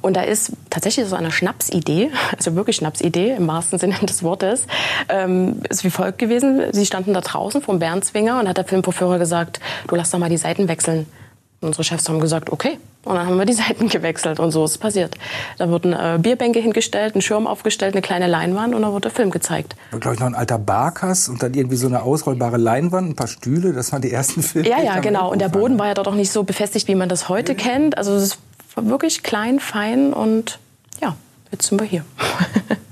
Und 0.02 0.18
da 0.18 0.22
ist 0.24 0.52
tatsächlich 0.68 1.06
so 1.06 1.16
eine 1.16 1.30
Schnapsidee, 1.30 2.10
also 2.36 2.54
wirklich 2.54 2.76
Schnapsidee 2.76 3.30
im 3.38 3.48
wahrsten 3.48 3.78
Sinne 3.78 3.94
des 4.02 4.22
Wortes, 4.22 4.66
ähm, 5.08 5.62
ist 5.70 5.84
wie 5.84 5.90
folgt 5.90 6.18
gewesen. 6.18 6.60
Sie 6.72 6.84
standen 6.84 7.14
da 7.14 7.22
draußen 7.22 7.62
vom 7.62 7.78
Bärenzwinger 7.78 8.40
und 8.40 8.46
hat 8.46 8.58
der 8.58 8.66
Filmvorführer 8.66 9.18
gesagt, 9.18 9.60
du 9.88 9.94
lass 9.94 10.10
doch 10.10 10.18
mal 10.18 10.28
die 10.28 10.36
Seiten 10.36 10.68
wechseln. 10.68 11.06
Unsere 11.64 11.84
Chefs 11.84 12.08
haben 12.08 12.20
gesagt, 12.20 12.50
okay. 12.50 12.78
Und 13.04 13.16
dann 13.16 13.26
haben 13.26 13.38
wir 13.38 13.44
die 13.44 13.52
Seiten 13.64 13.88
gewechselt 13.88 14.40
und 14.40 14.50
so 14.50 14.64
ist 14.64 14.72
es 14.72 14.78
passiert. 14.78 15.14
Da 15.58 15.68
wurden 15.68 15.92
äh, 15.92 16.18
Bierbänke 16.20 16.60
hingestellt, 16.60 17.14
ein 17.14 17.22
Schirm 17.22 17.46
aufgestellt, 17.46 17.94
eine 17.94 18.02
kleine 18.02 18.26
Leinwand 18.26 18.74
und 18.74 18.82
dann 18.82 18.92
wurde 18.92 19.02
der 19.02 19.10
Film 19.10 19.30
gezeigt. 19.30 19.76
Da 19.90 19.98
glaube 19.98 20.14
ich 20.14 20.20
noch 20.20 20.26
ein 20.26 20.34
alter 20.34 20.58
Barkas 20.58 21.28
und 21.28 21.42
dann 21.42 21.54
irgendwie 21.54 21.76
so 21.76 21.86
eine 21.86 22.02
ausrollbare 22.02 22.56
Leinwand, 22.56 23.10
ein 23.10 23.16
paar 23.16 23.28
Stühle. 23.28 23.72
Das 23.72 23.92
waren 23.92 24.02
die 24.02 24.12
ersten 24.12 24.42
Filme. 24.42 24.68
Ja, 24.68 24.80
ja, 24.80 25.00
genau. 25.00 25.30
Und 25.30 25.40
der 25.40 25.48
Boden 25.48 25.78
war 25.78 25.88
ja 25.88 25.94
dort 25.94 26.08
auch 26.08 26.14
nicht 26.14 26.32
so 26.32 26.44
befestigt, 26.44 26.88
wie 26.88 26.94
man 26.94 27.08
das 27.08 27.28
heute 27.28 27.52
ja. 27.52 27.58
kennt. 27.58 27.98
Also 27.98 28.14
es 28.14 28.38
war 28.74 28.86
wirklich 28.86 29.22
klein, 29.22 29.60
fein 29.60 30.12
und 30.12 30.58
ja, 31.00 31.16
jetzt 31.50 31.68
sind 31.68 31.80
wir 31.80 31.86
hier. 31.86 32.04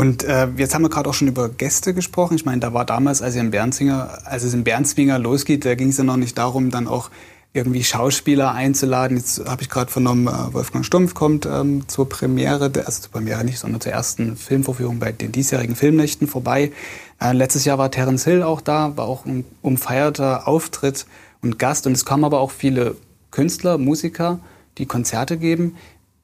Und 0.00 0.24
äh, 0.24 0.48
jetzt 0.56 0.74
haben 0.74 0.80
wir 0.80 0.88
gerade 0.88 1.10
auch 1.10 1.14
schon 1.14 1.28
über 1.28 1.50
Gäste 1.50 1.92
gesprochen. 1.92 2.34
Ich 2.34 2.46
meine, 2.46 2.58
da 2.58 2.72
war 2.72 2.86
damals, 2.86 3.20
als, 3.20 3.36
im 3.36 3.50
Bernzinger, 3.50 4.20
als 4.24 4.44
es 4.44 4.54
in 4.54 4.64
Bernzwinger 4.64 5.18
losgeht, 5.18 5.66
da 5.66 5.74
ging 5.74 5.90
es 5.90 5.98
ja 5.98 6.04
noch 6.04 6.16
nicht 6.16 6.38
darum, 6.38 6.70
dann 6.70 6.88
auch 6.88 7.10
irgendwie 7.52 7.84
Schauspieler 7.84 8.52
einzuladen. 8.52 9.18
Jetzt 9.18 9.44
habe 9.44 9.60
ich 9.60 9.68
gerade 9.68 9.92
vernommen, 9.92 10.26
äh, 10.26 10.54
Wolfgang 10.54 10.86
Stumpf 10.86 11.12
kommt 11.12 11.44
ähm, 11.44 11.86
zur 11.86 12.08
Premiere, 12.08 12.72
also 12.86 13.02
zur 13.02 13.10
Premiere 13.12 13.44
nicht, 13.44 13.58
sondern 13.58 13.82
zur 13.82 13.92
ersten 13.92 14.38
Filmvorführung 14.38 15.00
bei 15.00 15.12
den 15.12 15.32
diesjährigen 15.32 15.76
Filmnächten 15.76 16.26
vorbei. 16.26 16.72
Äh, 17.20 17.34
letztes 17.34 17.66
Jahr 17.66 17.76
war 17.76 17.90
Terence 17.90 18.24
Hill 18.24 18.42
auch 18.42 18.62
da, 18.62 18.96
war 18.96 19.04
auch 19.04 19.26
ein 19.26 19.44
umfeierter 19.60 20.48
Auftritt 20.48 21.04
und 21.42 21.58
Gast. 21.58 21.86
Und 21.86 21.92
es 21.92 22.06
kamen 22.06 22.24
aber 22.24 22.40
auch 22.40 22.52
viele 22.52 22.96
Künstler, 23.30 23.76
Musiker, 23.76 24.40
die 24.78 24.86
Konzerte 24.86 25.36
geben. 25.36 25.76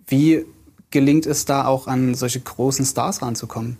Wie 0.07 0.47
gelingt 0.91 1.27
es 1.27 1.45
da 1.45 1.67
auch 1.67 1.87
an 1.87 2.15
solche 2.15 2.41
großen 2.41 2.85
Stars 2.85 3.23
ranzukommen? 3.23 3.79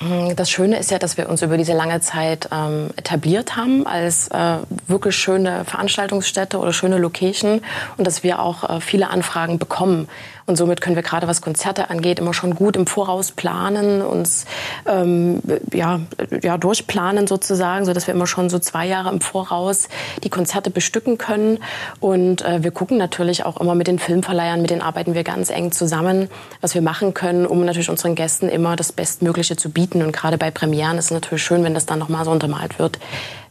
Mm, 0.00 0.34
das 0.34 0.50
Schöne 0.50 0.78
ist 0.78 0.90
ja, 0.90 0.98
dass 0.98 1.16
wir 1.16 1.28
uns 1.28 1.42
über 1.42 1.56
diese 1.56 1.72
lange 1.72 2.00
Zeit 2.00 2.48
ähm, 2.50 2.90
etabliert 2.96 3.56
haben 3.56 3.86
als 3.86 4.28
äh, 4.28 4.56
wirklich 4.88 5.14
schöne 5.14 5.64
Veranstaltungsstätte 5.64 6.58
oder 6.58 6.72
schöne 6.72 6.98
Location 6.98 7.60
und 7.96 8.06
dass 8.06 8.24
wir 8.24 8.40
auch 8.40 8.68
äh, 8.68 8.80
viele 8.80 9.10
Anfragen 9.10 9.58
bekommen. 9.58 10.08
Und 10.46 10.56
somit 10.56 10.82
können 10.82 10.94
wir 10.94 11.02
gerade, 11.02 11.26
was 11.26 11.40
Konzerte 11.40 11.88
angeht, 11.88 12.18
immer 12.18 12.34
schon 12.34 12.54
gut 12.54 12.76
im 12.76 12.86
Voraus 12.86 13.32
planen, 13.32 14.02
uns 14.02 14.44
ähm, 14.86 15.40
ja, 15.72 16.00
ja, 16.42 16.58
durchplanen 16.58 17.26
sozusagen, 17.26 17.86
sodass 17.86 18.06
wir 18.06 18.14
immer 18.14 18.26
schon 18.26 18.50
so 18.50 18.58
zwei 18.58 18.86
Jahre 18.86 19.08
im 19.10 19.22
Voraus 19.22 19.88
die 20.22 20.28
Konzerte 20.28 20.70
bestücken 20.70 21.16
können. 21.16 21.60
Und 21.98 22.42
äh, 22.42 22.62
wir 22.62 22.72
gucken 22.72 22.98
natürlich 22.98 23.46
auch 23.46 23.58
immer 23.58 23.74
mit 23.74 23.86
den 23.86 23.98
Filmverleihern, 23.98 24.60
mit 24.60 24.70
denen 24.70 24.82
arbeiten 24.82 25.14
wir 25.14 25.24
ganz 25.24 25.48
eng 25.48 25.72
zusammen, 25.72 26.28
was 26.60 26.74
wir 26.74 26.82
machen 26.82 27.14
können, 27.14 27.46
um 27.46 27.64
natürlich 27.64 27.88
unseren 27.88 28.14
Gästen 28.14 28.50
immer 28.50 28.76
das 28.76 28.92
Bestmögliche 28.92 29.56
zu 29.56 29.70
bieten. 29.70 29.83
Und 29.92 30.12
gerade 30.12 30.38
bei 30.38 30.50
Premieren 30.50 30.98
ist 30.98 31.06
es 31.06 31.10
natürlich 31.10 31.42
schön, 31.42 31.64
wenn 31.64 31.74
das 31.74 31.86
dann 31.86 31.98
nochmal 31.98 32.24
so 32.24 32.30
untermalt 32.30 32.78
wird 32.78 32.98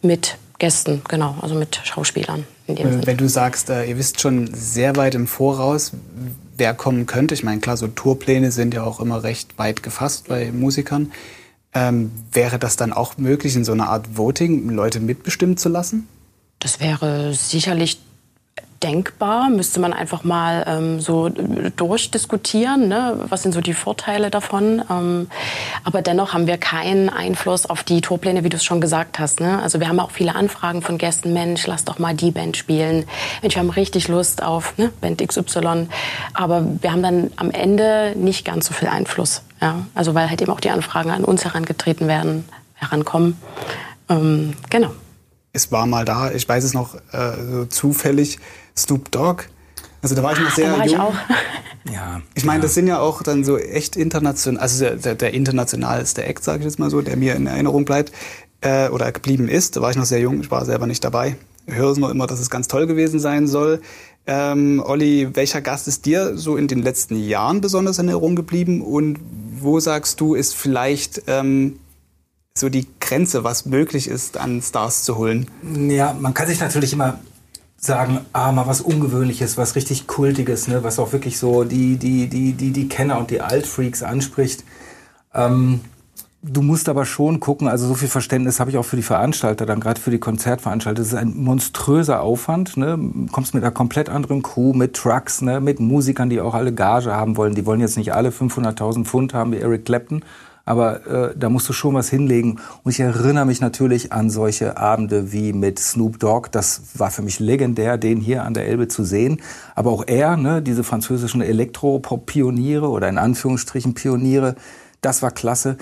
mit 0.01 0.37
Gästen, 0.59 1.01
genau, 1.07 1.35
also 1.41 1.55
mit 1.55 1.81
Schauspielern. 1.83 2.45
Wenn 2.67 3.17
du 3.17 3.27
sagst, 3.27 3.69
äh, 3.69 3.85
ihr 3.85 3.97
wisst 3.97 4.21
schon 4.21 4.53
sehr 4.53 4.95
weit 4.95 5.15
im 5.15 5.27
Voraus, 5.27 5.91
wer 6.55 6.73
kommen 6.73 7.05
könnte. 7.05 7.33
Ich 7.33 7.43
meine, 7.43 7.59
klar, 7.59 7.75
so 7.75 7.87
Tourpläne 7.87 8.51
sind 8.51 8.73
ja 8.73 8.83
auch 8.83 8.99
immer 8.99 9.23
recht 9.23 9.57
weit 9.57 9.83
gefasst 9.83 10.27
bei 10.29 10.51
Musikern. 10.51 11.11
Ähm, 11.73 12.11
wäre 12.31 12.59
das 12.59 12.75
dann 12.75 12.93
auch 12.93 13.17
möglich, 13.17 13.55
in 13.55 13.65
so 13.65 13.71
einer 13.71 13.89
Art 13.89 14.17
Voting 14.17 14.69
Leute 14.69 14.99
mitbestimmen 14.99 15.57
zu 15.57 15.69
lassen? 15.69 16.07
Das 16.59 16.79
wäre 16.79 17.33
sicherlich 17.33 17.99
denkbar, 18.83 19.49
müsste 19.49 19.79
man 19.79 19.93
einfach 19.93 20.23
mal 20.23 20.65
ähm, 20.67 20.99
so 20.99 21.29
durchdiskutieren, 21.29 22.89
ne? 22.89 23.17
was 23.29 23.41
sind 23.41 23.53
so 23.53 23.61
die 23.61 23.73
Vorteile 23.73 24.29
davon. 24.29 24.83
Ähm, 24.89 25.27
aber 25.85 26.01
dennoch 26.01 26.33
haben 26.33 26.47
wir 26.47 26.57
keinen 26.57 27.09
Einfluss 27.09 27.65
auf 27.65 27.83
die 27.83 28.01
Tourpläne, 28.01 28.43
wie 28.43 28.49
du 28.49 28.57
es 28.57 28.65
schon 28.65 28.81
gesagt 28.81 29.19
hast. 29.19 29.39
Ne? 29.39 29.61
Also 29.61 29.79
wir 29.79 29.87
haben 29.87 29.99
auch 29.99 30.11
viele 30.11 30.35
Anfragen 30.35 30.81
von 30.81 30.97
Gästen, 30.97 31.33
Mensch, 31.33 31.65
lass 31.65 31.85
doch 31.85 31.97
mal 31.97 32.13
die 32.13 32.31
Band 32.31 32.57
spielen. 32.57 33.05
Mensch, 33.41 33.55
wir 33.55 33.61
haben 33.61 33.69
richtig 33.69 34.09
Lust 34.09 34.43
auf 34.43 34.77
ne? 34.77 34.91
Band 34.99 35.25
XY. 35.25 35.87
Aber 36.33 36.65
wir 36.81 36.91
haben 36.91 37.03
dann 37.03 37.31
am 37.37 37.51
Ende 37.51 38.13
nicht 38.17 38.43
ganz 38.43 38.67
so 38.67 38.73
viel 38.73 38.89
Einfluss. 38.89 39.43
Ja? 39.61 39.85
Also 39.95 40.13
weil 40.13 40.29
halt 40.29 40.41
eben 40.41 40.51
auch 40.51 40.59
die 40.59 40.71
Anfragen 40.71 41.09
an 41.09 41.23
uns 41.23 41.45
herangetreten 41.45 42.09
werden, 42.09 42.43
herankommen. 42.75 43.37
Ähm, 44.09 44.55
genau 44.69 44.89
es 45.53 45.71
war 45.71 45.85
mal 45.85 46.03
da, 46.03 46.31
ich 46.31 46.49
weiß 46.49 46.63
es 46.63 46.73
noch 46.73 46.95
äh, 47.11 47.33
so 47.49 47.65
zufällig, 47.65 48.39
Snoop 48.75 49.11
Dogg. 49.11 49.43
Also 50.01 50.15
da 50.15 50.23
war 50.23 50.33
ich 50.33 50.39
noch 50.39 50.51
sehr 50.51 50.71
da 50.71 50.79
war 50.79 50.85
jung. 50.85 50.95
Ich 50.95 50.99
auch. 50.99 51.13
Ja. 51.91 52.21
Ich 52.33 52.45
meine, 52.45 52.59
ja. 52.59 52.61
das 52.61 52.75
sind 52.75 52.87
ja 52.87 52.99
auch 52.99 53.23
dann 53.23 53.43
so 53.43 53.57
echt 53.57 53.97
international, 53.97 54.61
also 54.61 54.85
der, 54.85 54.95
der, 54.95 55.15
der 55.15 55.33
internationalste 55.33 56.23
Act, 56.23 56.41
sage 56.41 56.59
ich 56.59 56.63
jetzt 56.63 56.79
mal 56.79 56.89
so, 56.89 57.01
der 57.01 57.17
mir 57.17 57.35
in 57.35 57.45
Erinnerung 57.45 57.83
bleibt 57.83 58.13
äh, 58.61 58.87
oder 58.87 59.11
geblieben 59.11 59.49
ist. 59.49 59.75
Da 59.75 59.81
war 59.81 59.91
ich 59.91 59.97
noch 59.97 60.05
sehr 60.05 60.21
jung, 60.21 60.39
ich 60.39 60.49
war 60.49 60.63
selber 60.63 60.87
nicht 60.87 61.03
dabei. 61.03 61.35
Ich 61.67 61.75
höre 61.75 61.91
es 61.91 61.97
nur 61.97 62.09
immer, 62.09 62.25
dass 62.25 62.39
es 62.39 62.49
ganz 62.49 62.69
toll 62.69 62.87
gewesen 62.87 63.19
sein 63.19 63.47
soll. 63.47 63.81
Ähm, 64.25 64.81
Olli, 64.85 65.35
welcher 65.35 65.59
Gast 65.59 65.89
ist 65.89 66.05
dir 66.05 66.37
so 66.37 66.55
in 66.55 66.69
den 66.69 66.81
letzten 66.81 67.17
Jahren 67.17 67.59
besonders 67.59 67.99
in 67.99 68.07
Erinnerung 68.07 68.37
geblieben 68.37 68.81
und 68.81 69.19
wo 69.59 69.81
sagst 69.81 70.21
du, 70.21 70.35
ist 70.35 70.55
vielleicht 70.55 71.23
ähm, 71.27 71.79
so 72.55 72.69
die 72.69 72.87
Grenze, 72.99 73.43
was 73.43 73.65
möglich 73.65 74.07
ist, 74.07 74.37
an 74.37 74.61
Stars 74.61 75.03
zu 75.03 75.17
holen? 75.17 75.47
Ja, 75.89 76.15
man 76.19 76.33
kann 76.33 76.47
sich 76.47 76.59
natürlich 76.59 76.93
immer 76.93 77.19
sagen, 77.77 78.19
ah, 78.31 78.51
mal 78.51 78.67
was 78.67 78.81
Ungewöhnliches, 78.81 79.57
was 79.57 79.75
richtig 79.75 80.07
Kultiges, 80.07 80.67
ne, 80.67 80.83
was 80.83 80.99
auch 80.99 81.11
wirklich 81.11 81.37
so 81.37 81.63
die, 81.63 81.97
die, 81.97 82.27
die, 82.27 82.53
die, 82.53 82.71
die 82.71 82.87
Kenner 82.87 83.17
und 83.17 83.31
die 83.31 83.41
Altfreaks 83.41 84.03
anspricht. 84.03 84.63
Ähm, 85.33 85.81
du 86.43 86.61
musst 86.61 86.87
aber 86.89 87.05
schon 87.05 87.39
gucken, 87.39 87.67
also 87.67 87.87
so 87.87 87.95
viel 87.95 88.07
Verständnis 88.07 88.59
habe 88.59 88.69
ich 88.69 88.77
auch 88.77 88.85
für 88.85 88.95
die 88.95 89.01
Veranstalter, 89.01 89.65
dann 89.65 89.79
gerade 89.79 89.99
für 89.99 90.11
die 90.11 90.19
Konzertveranstalter. 90.19 91.01
Das 91.01 91.07
ist 91.07 91.15
ein 91.15 91.35
monströser 91.35 92.21
Aufwand. 92.21 92.77
Ne? 92.77 92.99
Kommst 93.31 93.55
mit 93.55 93.63
einer 93.63 93.73
komplett 93.73 94.09
anderen 94.09 94.43
Crew, 94.43 94.73
mit 94.73 94.95
Trucks, 94.95 95.41
ne? 95.41 95.59
mit 95.59 95.79
Musikern, 95.79 96.29
die 96.29 96.39
auch 96.39 96.53
alle 96.53 96.71
Gage 96.71 97.13
haben 97.13 97.35
wollen. 97.35 97.55
Die 97.55 97.65
wollen 97.65 97.81
jetzt 97.81 97.97
nicht 97.97 98.13
alle 98.13 98.29
500.000 98.29 99.05
Pfund 99.05 99.33
haben 99.33 99.51
wie 99.51 99.57
Eric 99.57 99.85
Clapton, 99.85 100.23
aber 100.65 101.05
äh, 101.07 101.35
da 101.37 101.49
musst 101.49 101.67
du 101.67 101.73
schon 101.73 101.93
was 101.93 102.09
hinlegen. 102.09 102.59
Und 102.83 102.91
ich 102.91 102.99
erinnere 102.99 103.45
mich 103.45 103.59
natürlich 103.59 104.13
an 104.13 104.29
solche 104.29 104.77
Abende 104.77 105.31
wie 105.31 105.51
mit 105.53 105.79
Snoop 105.79 106.19
Dogg. 106.19 106.49
Das 106.51 106.81
war 106.95 107.11
für 107.11 107.21
mich 107.21 107.39
legendär, 107.39 107.97
den 107.97 108.19
hier 108.19 108.43
an 108.43 108.53
der 108.53 108.67
Elbe 108.67 108.87
zu 108.87 109.03
sehen. 109.03 109.41
Aber 109.75 109.91
auch 109.91 110.03
er, 110.07 110.37
ne, 110.37 110.61
diese 110.61 110.83
französischen 110.83 111.41
Elektropop-Pioniere 111.41 112.89
oder 112.89 113.09
in 113.09 113.17
Anführungsstrichen 113.17 113.93
Pioniere, 113.93 114.55
das 115.01 115.21
war 115.21 115.31
klasse. 115.31 115.77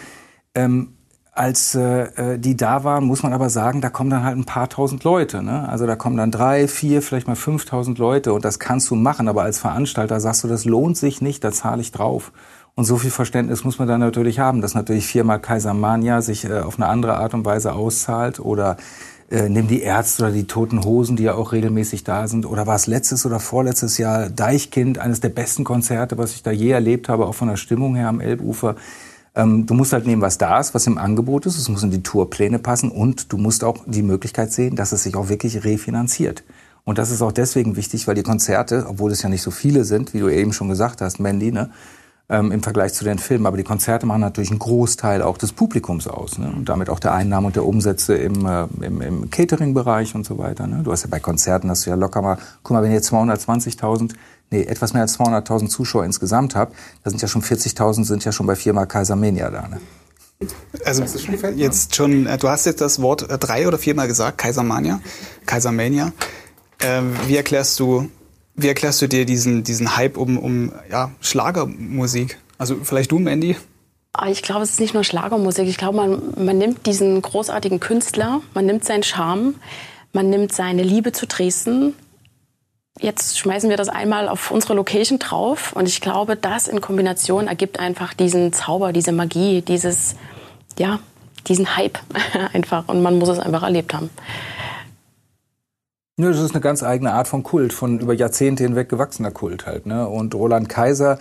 Ähm, 0.56 0.94
als 1.34 1.76
äh, 1.76 2.34
äh, 2.34 2.40
die 2.40 2.58
da 2.58 2.84
waren, 2.84 3.06
muss 3.06 3.24
man 3.24 3.32
aber 3.32 3.50
sagen, 3.50 3.80
da 3.80 3.90
kommen 3.90 4.10
dann 4.10 4.24
halt 4.24 4.38
ein 4.38 4.44
paar 4.44 4.68
tausend 4.68 5.06
Leute. 5.06 5.42
Ne? 5.42 5.68
Also 5.70 5.88
da 5.88 5.96
kommen 5.96 6.18
dann 6.18 6.30
drei, 6.30 6.68
vier, 6.68 7.02
vielleicht 7.02 7.28
mal 7.28 7.36
fünftausend 7.36 8.00
Leute 8.00 8.34
und 8.34 8.44
das 8.44 8.60
kannst 8.60 8.90
du 8.90 8.96
machen. 8.96 9.30
Aber 9.30 9.44
als 9.44 9.58
Veranstalter 9.58 10.20
sagst 10.20 10.44
du, 10.44 10.50
das 10.50 10.66
lohnt 10.66 10.98
sich 10.98 11.22
nicht, 11.22 11.44
da 11.44 11.52
zahle 11.52 11.82
ich 11.82 11.92
drauf. 11.92 12.34
Und 12.76 12.86
so 12.86 12.98
viel 12.98 13.12
Verständnis 13.12 13.64
muss 13.64 13.80
man 13.80 13.88
dann 13.88 14.00
natürlich 14.00 14.40
haben, 14.40 14.62
dass 14.62 14.76
natürlich 14.76 15.06
viermal 15.06 15.40
Kaiser 15.40 15.74
Mania 15.74 16.22
sich 16.22 16.46
äh, 16.46 16.60
auf 16.60 16.78
eine 16.78 16.88
andere 16.88 17.18
Art 17.18 17.34
und 17.34 17.46
Weise 17.46 17.74
auszahlt 17.74 18.40
oder 18.40 18.78
äh, 19.30 19.50
nimm 19.50 19.68
die 19.68 19.82
Ärzte 19.82 20.24
oder 20.24 20.32
die 20.32 20.46
Toten 20.46 20.84
Hosen, 20.84 21.16
die 21.16 21.24
ja 21.24 21.36
auch 21.36 21.52
regelmäßig 21.52 22.04
da 22.04 22.28
sind. 22.28 22.46
Oder 22.46 22.68
war 22.68 22.76
es 22.76 22.88
letztes 22.88 23.26
oder 23.26 23.40
vorletztes 23.40 23.98
Jahr 23.98 24.30
Deichkind, 24.30 25.00
eines 25.00 25.20
der 25.20 25.30
besten 25.30 25.64
Konzerte, 25.64 26.18
was 26.18 26.34
ich 26.34 26.44
da 26.44 26.52
je 26.52 26.72
erlebt 26.72 27.10
habe, 27.10 27.26
auch 27.26 27.36
von 27.36 27.48
der 27.48 27.58
Stimmung 27.58 27.96
her 27.96 28.08
am 28.08 28.20
Elbufer. 28.20 28.76
Ähm, 29.36 29.66
du 29.66 29.74
musst 29.74 29.94
halt 29.94 30.06
nehmen, 30.06 30.22
was 30.22 30.38
da 30.38 30.60
ist, 30.60 30.74
was 30.74 30.88
im 30.88 30.98
Angebot 30.98 31.46
ist. 31.46 31.58
Es 31.58 31.70
muss 31.70 31.84
in 31.84 31.92
die 31.92 32.04
Tourpläne 32.04 32.60
passen 32.60 32.92
und 32.92 33.32
du 33.32 33.38
musst 33.38 33.64
auch 33.64 33.78
die 33.86 34.04
Möglichkeit 34.04 34.52
sehen, 34.52 34.76
dass 34.76 34.92
es 34.92 35.04
sich 35.04 35.16
auch 35.16 35.30
wirklich 35.30 35.64
refinanziert. 35.64 36.44
Und 36.84 36.98
das 36.98 37.12
ist 37.12 37.22
auch 37.22 37.32
deswegen 37.32 37.76
wichtig, 37.76 38.08
weil 38.08 38.16
die 38.16 38.24
Konzerte, 38.24 38.86
obwohl 38.90 39.12
es 39.12 39.22
ja 39.22 39.30
nicht 39.30 39.44
so 39.44 39.52
viele 39.52 39.84
sind, 39.84 40.14
wie 40.14 40.20
du 40.20 40.30
eben 40.30 40.52
schon 40.52 40.68
gesagt 40.68 41.00
hast, 41.02 41.20
Mandy, 41.20 41.52
ne, 41.52 41.70
ähm, 42.32 42.52
im 42.52 42.64
Vergleich 42.64 42.94
zu 42.94 43.04
den 43.04 43.20
Filmen. 43.20 43.46
Aber 43.46 43.58
die 43.58 43.64
Konzerte 43.64 44.06
machen 44.06 44.22
natürlich 44.22 44.50
einen 44.50 44.60
Großteil 44.60 45.22
auch 45.22 45.38
des 45.38 45.52
Publikums 45.52 46.08
aus 46.08 46.38
ne? 46.38 46.52
und 46.56 46.70
damit 46.70 46.90
auch 46.90 47.00
der 47.00 47.14
Einnahmen 47.14 47.48
und 47.48 47.58
der 47.58 47.66
Umsätze 47.66 48.16
im, 48.16 48.46
äh, 48.46 48.66
im, 48.80 49.02
im 49.02 49.30
Catering-Bereich 49.30 50.16
und 50.16 50.26
so 50.26 50.38
weiter. 50.38 50.66
Ne? 50.66 50.82
Du 50.84 50.92
hast 50.92 51.04
ja 51.04 51.10
bei 51.12 51.20
Konzerten, 51.20 51.70
hast 51.70 51.86
du 51.86 51.90
ja 51.90 51.96
locker 51.98 52.22
mal, 52.22 52.38
guck 52.64 52.76
mal, 52.76 52.84
wenn 52.84 52.92
ihr 52.92 53.02
220.000 53.02 54.14
nee, 54.50 54.64
etwas 54.64 54.94
mehr 54.94 55.02
als 55.02 55.20
200.000 55.20 55.68
Zuschauer 55.68 56.06
insgesamt 56.06 56.56
habt, 56.56 56.74
da 57.04 57.10
sind 57.10 57.22
ja 57.22 57.28
schon 57.28 57.42
40.000 57.42 58.06
sind 58.06 58.24
ja 58.24 58.32
schon 58.32 58.48
bei 58.48 58.56
viermal 58.56 58.88
Kaisermania 58.88 59.50
da. 59.50 59.68
Ne? 59.68 59.82
Also 60.86 61.04
jetzt 61.56 61.96
schon, 61.96 62.26
äh, 62.26 62.38
du 62.38 62.48
hast 62.48 62.66
jetzt 62.66 62.82
das 62.82 63.02
Wort 63.02 63.30
äh, 63.30 63.38
drei 63.38 63.68
oder 63.68 63.78
viermal 63.78 64.08
gesagt, 64.08 64.38
Kaisermania, 64.38 65.02
Kaisermania. 65.46 66.14
Ähm, 66.84 67.14
wie 67.28 67.36
erklärst 67.36 67.80
du 67.80 68.10
wie 68.62 68.68
erklärst 68.68 69.02
du 69.02 69.08
dir 69.08 69.26
diesen, 69.26 69.64
diesen 69.64 69.96
Hype 69.96 70.18
um, 70.18 70.38
um 70.38 70.72
ja, 70.90 71.12
Schlagermusik? 71.22 72.38
Also 72.58 72.78
vielleicht 72.84 73.12
du, 73.12 73.20
Mandy? 73.20 73.56
Ah, 74.14 74.30
ich 74.30 74.42
glaube, 74.42 74.64
es 74.64 74.72
ist 74.72 74.80
nicht 74.80 74.94
nur 74.94 75.04
Schlagermusik. 75.04 75.68
Ich 75.68 75.78
glaube, 75.78 75.98
man, 75.98 76.22
man 76.44 76.58
nimmt 76.58 76.86
diesen 76.86 77.22
großartigen 77.22 77.80
Künstler, 77.80 78.42
man 78.54 78.66
nimmt 78.66 78.84
seinen 78.84 79.04
Charme, 79.04 79.56
man 80.12 80.30
nimmt 80.30 80.54
seine 80.54 80.84
Liebe 80.84 81.14
zu 81.14 81.28
Dresden. 81.28 81.94
Jetzt 83.00 83.40
schmeißen 83.40 83.70
wir 83.70 83.78
das 83.78 83.88
einmal 83.88 84.28
auf 84.28 84.52
unsere 84.52 84.74
Location 84.74 85.18
drauf. 85.18 85.74
Und 85.74 85.88
ich 85.88 86.02
glaube, 86.02 86.36
das 86.36 86.68
in 86.68 86.82
Kombination 86.82 87.48
ergibt 87.48 87.80
einfach 87.80 88.14
diesen 88.14 88.52
Zauber, 88.52 88.92
diese 88.92 89.14
Magie, 89.14 89.62
dieses, 89.62 90.16
ja, 90.78 91.00
diesen 91.48 91.78
Hype 91.78 92.00
einfach. 92.54 92.90
Und 92.90 93.02
man 93.02 93.18
muss 93.18 93.30
es 93.30 93.40
einfach 93.40 93.64
erlebt 93.64 93.94
haben. 93.94 94.10
Nö, 96.18 96.30
das 96.30 96.42
ist 96.42 96.52
eine 96.52 96.62
ganz 96.62 96.84
eigene 96.84 97.14
Art 97.14 97.30
von 97.30 97.42
Kult, 97.42 97.72
von 97.72 98.00
über 98.00 98.14
Jahrzehnte 98.14 98.64
hinweg 98.64 98.90
gewachsener 98.90 99.32
Kult 99.32 99.66
halt. 99.66 99.86
Ne? 99.86 100.08
Und 100.08 100.36
Roland 100.36 100.68
Kaiser, 100.68 101.18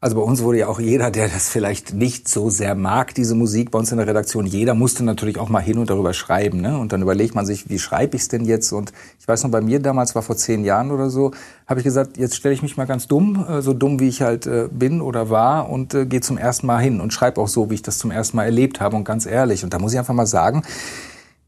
also 0.00 0.14
bei 0.14 0.22
uns 0.22 0.44
wurde 0.44 0.58
ja 0.58 0.68
auch 0.68 0.78
jeder, 0.78 1.10
der 1.10 1.26
das 1.26 1.48
vielleicht 1.48 1.92
nicht 1.92 2.28
so 2.28 2.48
sehr 2.48 2.76
mag, 2.76 3.16
diese 3.16 3.34
Musik 3.34 3.72
bei 3.72 3.80
uns 3.80 3.90
in 3.90 3.98
der 3.98 4.06
Redaktion, 4.06 4.46
jeder 4.46 4.74
musste 4.74 5.02
natürlich 5.02 5.38
auch 5.38 5.48
mal 5.48 5.58
hin 5.58 5.76
und 5.76 5.90
darüber 5.90 6.14
schreiben. 6.14 6.60
Ne? 6.60 6.78
Und 6.78 6.92
dann 6.92 7.02
überlegt 7.02 7.34
man 7.34 7.46
sich, 7.46 7.68
wie 7.68 7.80
schreibe 7.80 8.14
ich 8.14 8.22
es 8.22 8.28
denn 8.28 8.44
jetzt? 8.44 8.70
Und 8.70 8.92
ich 9.18 9.26
weiß 9.26 9.42
noch, 9.42 9.50
bei 9.50 9.60
mir 9.60 9.80
damals 9.80 10.14
war 10.14 10.22
vor 10.22 10.36
zehn 10.36 10.64
Jahren 10.64 10.92
oder 10.92 11.10
so, 11.10 11.32
habe 11.66 11.80
ich 11.80 11.84
gesagt, 11.84 12.16
jetzt 12.16 12.36
stelle 12.36 12.54
ich 12.54 12.62
mich 12.62 12.76
mal 12.76 12.86
ganz 12.86 13.08
dumm, 13.08 13.44
äh, 13.48 13.60
so 13.60 13.72
dumm 13.74 13.98
wie 13.98 14.08
ich 14.08 14.22
halt 14.22 14.46
äh, 14.46 14.68
bin 14.70 15.00
oder 15.00 15.30
war 15.30 15.68
und 15.68 15.94
äh, 15.94 16.06
gehe 16.06 16.20
zum 16.20 16.38
ersten 16.38 16.68
Mal 16.68 16.78
hin 16.78 17.00
und 17.00 17.12
schreibe 17.12 17.40
auch 17.40 17.48
so, 17.48 17.70
wie 17.70 17.74
ich 17.74 17.82
das 17.82 17.98
zum 17.98 18.12
ersten 18.12 18.36
Mal 18.36 18.44
erlebt 18.44 18.80
habe 18.80 18.94
und 18.94 19.02
ganz 19.02 19.26
ehrlich. 19.26 19.64
Und 19.64 19.74
da 19.74 19.80
muss 19.80 19.92
ich 19.92 19.98
einfach 19.98 20.14
mal 20.14 20.26
sagen, 20.26 20.62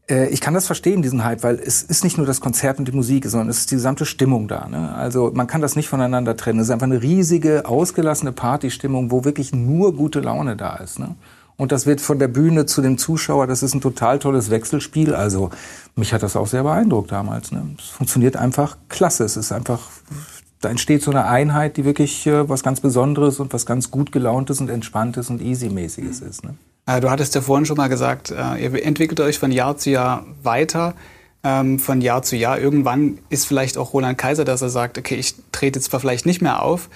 ich 0.07 0.41
kann 0.41 0.53
das 0.53 0.65
verstehen, 0.65 1.01
diesen 1.01 1.23
Hype, 1.23 1.43
weil 1.43 1.55
es 1.55 1.83
ist 1.83 2.03
nicht 2.03 2.17
nur 2.17 2.27
das 2.27 2.41
Konzert 2.41 2.79
und 2.79 2.87
die 2.87 2.91
Musik, 2.91 3.25
sondern 3.27 3.49
es 3.49 3.59
ist 3.59 3.71
die 3.71 3.75
gesamte 3.75 4.05
Stimmung 4.05 4.47
da. 4.47 4.67
Ne? 4.67 4.93
Also 4.93 5.31
man 5.33 5.47
kann 5.47 5.61
das 5.61 5.75
nicht 5.75 5.87
voneinander 5.87 6.35
trennen. 6.35 6.59
Es 6.59 6.67
ist 6.67 6.71
einfach 6.71 6.87
eine 6.87 7.01
riesige, 7.01 7.65
ausgelassene 7.65 8.33
Partystimmung, 8.33 9.11
wo 9.11 9.23
wirklich 9.23 9.53
nur 9.53 9.95
gute 9.95 10.19
Laune 10.19 10.57
da 10.57 10.75
ist. 10.77 10.99
Ne? 10.99 11.15
Und 11.55 11.71
das 11.71 11.85
wird 11.85 12.01
von 12.01 12.17
der 12.19 12.27
Bühne 12.27 12.65
zu 12.65 12.81
dem 12.81 12.97
Zuschauer, 12.97 13.45
das 13.45 13.61
ist 13.61 13.75
ein 13.75 13.81
total 13.81 14.17
tolles 14.19 14.49
Wechselspiel. 14.49 15.13
Also 15.13 15.51
mich 15.95 16.11
hat 16.11 16.23
das 16.23 16.35
auch 16.35 16.47
sehr 16.47 16.63
beeindruckt 16.63 17.11
damals. 17.11 17.51
Ne? 17.51 17.63
Es 17.77 17.85
funktioniert 17.85 18.35
einfach 18.35 18.77
klasse. 18.89 19.23
Es 19.23 19.37
ist 19.37 19.51
einfach, 19.51 19.81
da 20.59 20.69
entsteht 20.69 21.03
so 21.03 21.11
eine 21.11 21.25
Einheit, 21.25 21.77
die 21.77 21.85
wirklich 21.85 22.25
äh, 22.25 22.49
was 22.49 22.63
ganz 22.63 22.79
Besonderes 22.81 23.39
und 23.39 23.53
was 23.53 23.65
ganz 23.65 23.91
gut 23.91 24.11
gelauntes 24.11 24.59
und 24.59 24.69
entspanntes 24.69 25.29
und 25.29 25.41
easy-mäßiges 25.41 26.21
ist. 26.21 26.43
Ne? 26.43 26.55
Äh, 26.85 26.99
du 27.01 27.09
hattest 27.09 27.35
ja 27.35 27.41
vorhin 27.41 27.65
schon 27.65 27.77
mal 27.77 27.87
gesagt, 27.87 28.31
äh, 28.31 28.57
ihr 28.57 28.85
entwickelt 28.85 29.19
euch 29.19 29.39
von 29.39 29.51
Jahr 29.51 29.77
zu 29.77 29.89
Jahr 29.91 30.25
weiter, 30.43 30.95
ähm, 31.43 31.79
von 31.79 32.01
Jahr 32.01 32.23
zu 32.23 32.35
Jahr. 32.35 32.59
Irgendwann 32.59 33.19
ist 33.29 33.45
vielleicht 33.45 33.77
auch 33.77 33.93
Roland 33.93 34.17
Kaiser, 34.17 34.45
dass 34.45 34.61
er 34.61 34.69
sagt, 34.69 34.97
okay, 34.97 35.15
ich 35.15 35.35
trete 35.51 35.79
jetzt 35.79 35.89
zwar 35.89 35.99
vielleicht 35.99 36.25
nicht 36.25 36.41
mehr 36.41 36.61
auf. 36.61 36.89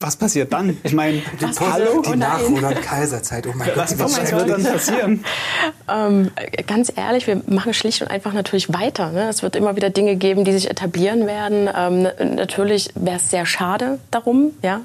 was 0.00 0.16
passiert 0.16 0.52
dann? 0.52 0.76
Ich 0.82 0.94
meine, 0.94 1.22
die, 1.40 1.46
Hallo? 1.60 2.02
die 2.02 2.16
nach 2.16 2.40
Roland 2.42 2.82
Kaiserzeit. 2.82 3.46
Oh 3.46 3.52
mein 3.54 3.68
Gott, 3.72 3.96
was, 3.98 4.18
was 4.18 4.32
wird 4.32 4.50
dann 4.50 4.64
passieren? 4.64 5.24
ähm, 5.88 6.32
ganz 6.66 6.92
ehrlich, 6.94 7.28
wir 7.28 7.40
machen 7.46 7.72
schlicht 7.72 8.02
und 8.02 8.08
einfach 8.08 8.32
natürlich 8.32 8.72
weiter. 8.72 9.12
Ne? 9.12 9.28
Es 9.28 9.44
wird 9.44 9.54
immer 9.54 9.76
wieder 9.76 9.90
Dinge 9.90 10.16
geben, 10.16 10.44
die 10.44 10.52
sich 10.52 10.68
etablieren 10.68 11.28
werden. 11.28 11.68
Ähm, 11.72 12.08
natürlich 12.34 12.90
wäre 12.96 13.16
es 13.16 13.30
sehr 13.30 13.46
schade 13.46 14.00
darum, 14.10 14.50
ja. 14.62 14.80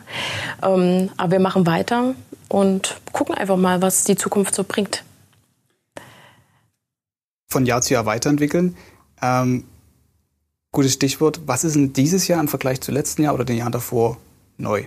Ähm, 0.62 1.10
aber 1.18 1.32
wir 1.32 1.40
machen 1.40 1.66
weiter 1.66 2.14
und 2.50 3.00
gucken 3.12 3.36
einfach 3.36 3.58
mal, 3.58 3.82
was 3.82 4.04
die 4.04 4.16
Zukunft 4.16 4.56
so 4.56 4.64
bringt. 4.64 5.04
Von 7.48 7.66
Jahr 7.66 7.82
zu 7.82 7.94
Jahr 7.94 8.06
weiterentwickeln. 8.06 8.76
Ähm, 9.22 9.66
gutes 10.72 10.94
Stichwort. 10.94 11.42
Was 11.46 11.64
ist 11.64 11.76
denn 11.76 11.94
dieses 11.94 12.28
Jahr 12.28 12.40
im 12.40 12.48
Vergleich 12.48 12.82
zu 12.82 12.92
letzten 12.92 13.24
Jahr 13.24 13.34
oder 13.34 13.46
den 13.46 13.58
Jahren 13.58 13.72
davor 13.72 14.18
neu? 14.58 14.86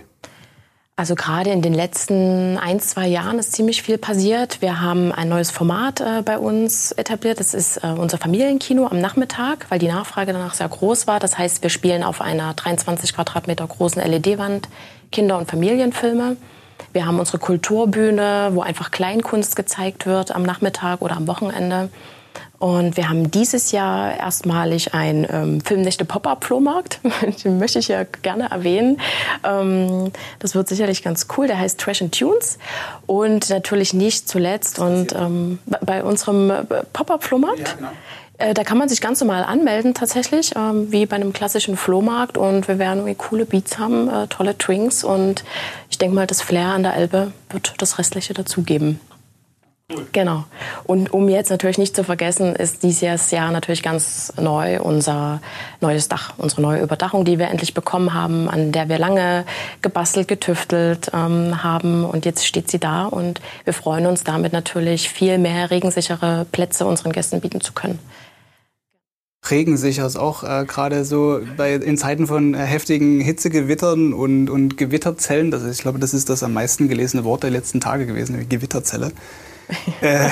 Also 1.01 1.15
gerade 1.15 1.49
in 1.49 1.63
den 1.63 1.73
letzten 1.73 2.59
ein, 2.59 2.79
zwei 2.79 3.07
Jahren 3.07 3.39
ist 3.39 3.53
ziemlich 3.53 3.81
viel 3.81 3.97
passiert. 3.97 4.61
Wir 4.61 4.81
haben 4.81 5.11
ein 5.11 5.29
neues 5.29 5.49
Format 5.49 5.99
äh, 5.99 6.21
bei 6.23 6.37
uns 6.37 6.91
etabliert. 6.91 7.39
Das 7.39 7.55
ist 7.55 7.77
äh, 7.77 7.87
unser 7.87 8.19
Familienkino 8.19 8.85
am 8.85 8.99
Nachmittag, 8.99 9.65
weil 9.69 9.79
die 9.79 9.87
Nachfrage 9.87 10.31
danach 10.31 10.53
sehr 10.53 10.69
groß 10.69 11.07
war. 11.07 11.19
Das 11.19 11.39
heißt, 11.39 11.63
wir 11.63 11.71
spielen 11.71 12.03
auf 12.03 12.21
einer 12.21 12.53
23 12.53 13.15
Quadratmeter 13.15 13.65
großen 13.65 13.99
LED-Wand 13.99 14.69
Kinder- 15.11 15.39
und 15.39 15.49
Familienfilme. 15.49 16.37
Wir 16.93 17.05
haben 17.05 17.19
unsere 17.19 17.37
Kulturbühne, 17.39 18.49
wo 18.53 18.61
einfach 18.61 18.91
Kleinkunst 18.91 19.55
gezeigt 19.55 20.05
wird 20.05 20.35
am 20.35 20.43
Nachmittag 20.43 21.01
oder 21.01 21.15
am 21.17 21.27
Wochenende. 21.27 21.89
Und 22.61 22.95
wir 22.95 23.09
haben 23.09 23.31
dieses 23.31 23.71
Jahr 23.71 24.15
erstmalig 24.15 24.93
einen 24.93 25.25
ähm, 25.31 25.61
Filmnächte 25.61 26.05
Pop-Up-Flohmarkt. 26.05 26.99
Den 27.43 27.57
möchte 27.57 27.79
ich 27.79 27.87
ja 27.87 28.03
gerne 28.03 28.51
erwähnen. 28.51 29.01
Ähm, 29.43 30.11
das 30.37 30.53
wird 30.53 30.67
sicherlich 30.67 31.01
ganz 31.01 31.25
cool. 31.35 31.47
Der 31.47 31.57
heißt 31.57 31.79
Trash 31.79 32.03
and 32.03 32.15
Tunes. 32.15 32.59
Und 33.07 33.49
natürlich 33.49 33.95
nicht 33.95 34.29
zuletzt 34.29 34.77
und 34.77 35.11
ähm, 35.13 35.57
bei 35.65 36.03
unserem 36.03 36.51
äh, 36.51 36.63
Pop-Up-Flohmarkt. 36.93 37.67
Ja, 37.67 37.73
genau. 37.77 37.91
Äh, 38.41 38.53
da 38.53 38.63
kann 38.63 38.77
man 38.77 38.89
sich 38.89 39.01
ganz 39.01 39.21
normal 39.21 39.43
anmelden 39.43 39.93
tatsächlich, 39.93 40.55
ähm, 40.55 40.91
wie 40.91 41.05
bei 41.05 41.15
einem 41.15 41.33
klassischen 41.33 41.77
Flohmarkt. 41.77 42.37
Und 42.37 42.67
wir 42.67 42.79
werden 42.79 42.99
irgendwie 42.99 43.15
coole 43.15 43.45
Beats 43.45 43.77
haben, 43.77 44.09
äh, 44.09 44.27
tolle 44.27 44.55
Drinks. 44.55 45.03
Und 45.03 45.43
ich 45.89 45.97
denke 45.97 46.15
mal, 46.15 46.27
das 46.27 46.41
Flair 46.41 46.67
an 46.67 46.83
der 46.83 46.95
Elbe 46.95 47.31
wird 47.49 47.75
das 47.77 47.99
Restliche 47.99 48.33
dazugeben. 48.33 48.99
Genau. 50.13 50.45
Und 50.85 51.13
um 51.13 51.27
jetzt 51.27 51.49
natürlich 51.49 51.77
nicht 51.77 51.97
zu 51.97 52.05
vergessen, 52.05 52.55
ist 52.55 52.81
dieses 52.81 53.29
Jahr 53.31 53.51
natürlich 53.51 53.83
ganz 53.83 54.31
neu 54.39 54.81
unser 54.81 55.41
neues 55.81 56.07
Dach, 56.07 56.33
unsere 56.37 56.61
neue 56.61 56.81
Überdachung, 56.81 57.25
die 57.25 57.37
wir 57.37 57.49
endlich 57.49 57.73
bekommen 57.73 58.13
haben, 58.13 58.49
an 58.49 58.71
der 58.71 58.87
wir 58.87 58.97
lange 58.97 59.43
gebastelt, 59.81 60.29
getüftelt 60.29 61.11
ähm, 61.13 61.61
haben. 61.61 62.05
Und 62.05 62.25
jetzt 62.25 62.47
steht 62.47 62.71
sie 62.71 62.79
da 62.79 63.05
und 63.05 63.41
wir 63.65 63.73
freuen 63.73 64.05
uns 64.05 64.23
damit 64.23 64.53
natürlich 64.53 65.09
viel 65.09 65.37
mehr 65.37 65.71
regensichere 65.71 66.45
Plätze 66.53 66.85
unseren 66.85 67.11
Gästen 67.11 67.41
bieten 67.41 67.59
zu 67.59 67.73
können. 67.73 67.99
Regensicher 69.49 70.05
ist 70.05 70.17
auch 70.17 70.43
äh, 70.43 70.65
gerade 70.65 71.03
so 71.03 71.41
bei, 71.57 71.73
in 71.73 71.97
Zeiten 71.97 72.27
von 72.27 72.53
äh, 72.53 72.59
heftigen 72.59 73.19
Hitzegewittern 73.19 74.13
und, 74.13 74.49
und 74.49 74.77
Gewitterzellen. 74.77 75.49
Das 75.49 75.63
ist, 75.63 75.77
ich 75.77 75.81
glaube, 75.81 75.99
das 75.99 76.13
ist 76.13 76.29
das 76.29 76.43
am 76.43 76.53
meisten 76.53 76.87
gelesene 76.87 77.23
Wort 77.23 77.43
der 77.43 77.49
letzten 77.49 77.79
Tage 77.79 78.05
gewesen, 78.05 78.47
Gewitterzelle. 78.47 79.11
Äh, 80.01 80.27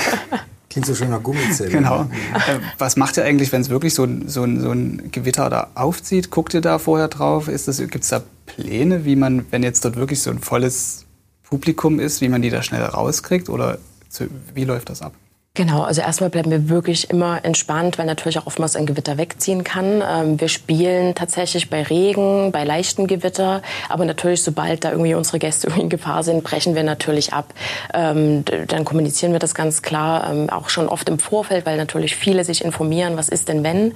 Klingt 0.70 0.86
so 0.86 0.94
schön 0.94 1.10
nach 1.12 1.24
Gummizelle. 1.24 1.70
Genau. 1.70 2.02
Äh, 2.02 2.60
was 2.78 2.98
macht 2.98 3.16
ihr 3.16 3.24
eigentlich, 3.24 3.54
wenn 3.54 3.62
es 3.62 3.70
wirklich 3.70 3.94
so, 3.94 4.06
so, 4.26 4.46
so, 4.46 4.72
ein 4.72 5.10
Gewitter 5.12 5.50
da 5.50 5.70
aufzieht? 5.76 6.30
Guckt 6.30 6.54
ihr 6.54 6.60
da 6.62 6.78
vorher 6.78 7.08
drauf? 7.08 7.46
Gibt 7.46 8.04
es 8.04 8.10
da 8.10 8.22
Pläne, 8.46 9.06
wie 9.06 9.16
man, 9.16 9.46
wenn 9.50 9.64
jetzt 9.64 9.86
dort 9.86 9.96
wirklich 9.96 10.22
so 10.22 10.30
ein 10.30 10.40
volles 10.40 11.06
Publikum 11.44 12.00
ist, 12.02 12.20
wie 12.20 12.28
man 12.28 12.42
die 12.42 12.50
da 12.50 12.62
schnell 12.64 12.84
rauskriegt? 12.84 13.48
Oder 13.48 13.78
zu, 14.10 14.28
wie 14.54 14.66
läuft 14.66 14.90
das 14.90 15.02
ab? 15.02 15.14
Genau, 15.60 15.82
also 15.82 16.00
erstmal 16.00 16.30
bleiben 16.30 16.52
wir 16.52 16.70
wirklich 16.70 17.10
immer 17.10 17.44
entspannt, 17.44 17.98
weil 17.98 18.06
natürlich 18.06 18.40
auch 18.40 18.48
oftmals 18.48 18.78
ein 18.78 18.86
Gewitter 18.86 19.18
wegziehen 19.18 19.66
kann. 19.66 20.02
Ähm, 20.10 20.40
wir 20.40 20.48
spielen 20.48 21.16
tatsächlich 21.16 21.70
bei 21.70 21.84
Regen, 21.84 22.54
bei 22.54 22.64
leichten 22.64 23.08
Gewitter, 23.08 23.62
aber 23.90 24.06
natürlich, 24.06 24.42
sobald 24.42 24.86
da 24.86 24.92
irgendwie 24.92 25.16
unsere 25.16 25.38
Gäste 25.38 25.70
in 25.78 25.90
Gefahr 25.90 26.24
sind, 26.24 26.46
brechen 26.46 26.76
wir 26.76 26.84
natürlich 26.84 27.34
ab. 27.34 27.54
Ähm, 27.94 28.46
dann 28.68 28.86
kommunizieren 28.86 29.34
wir 29.34 29.40
das 29.40 29.54
ganz 29.54 29.82
klar, 29.82 30.32
ähm, 30.32 30.50
auch 30.50 30.70
schon 30.70 30.88
oft 30.88 31.10
im 31.10 31.20
Vorfeld, 31.20 31.66
weil 31.66 31.76
natürlich 31.76 32.16
viele 32.16 32.46
sich 32.46 32.64
informieren, 32.64 33.18
was 33.18 33.28
ist 33.28 33.50
denn 33.50 33.62
wenn. 33.62 33.96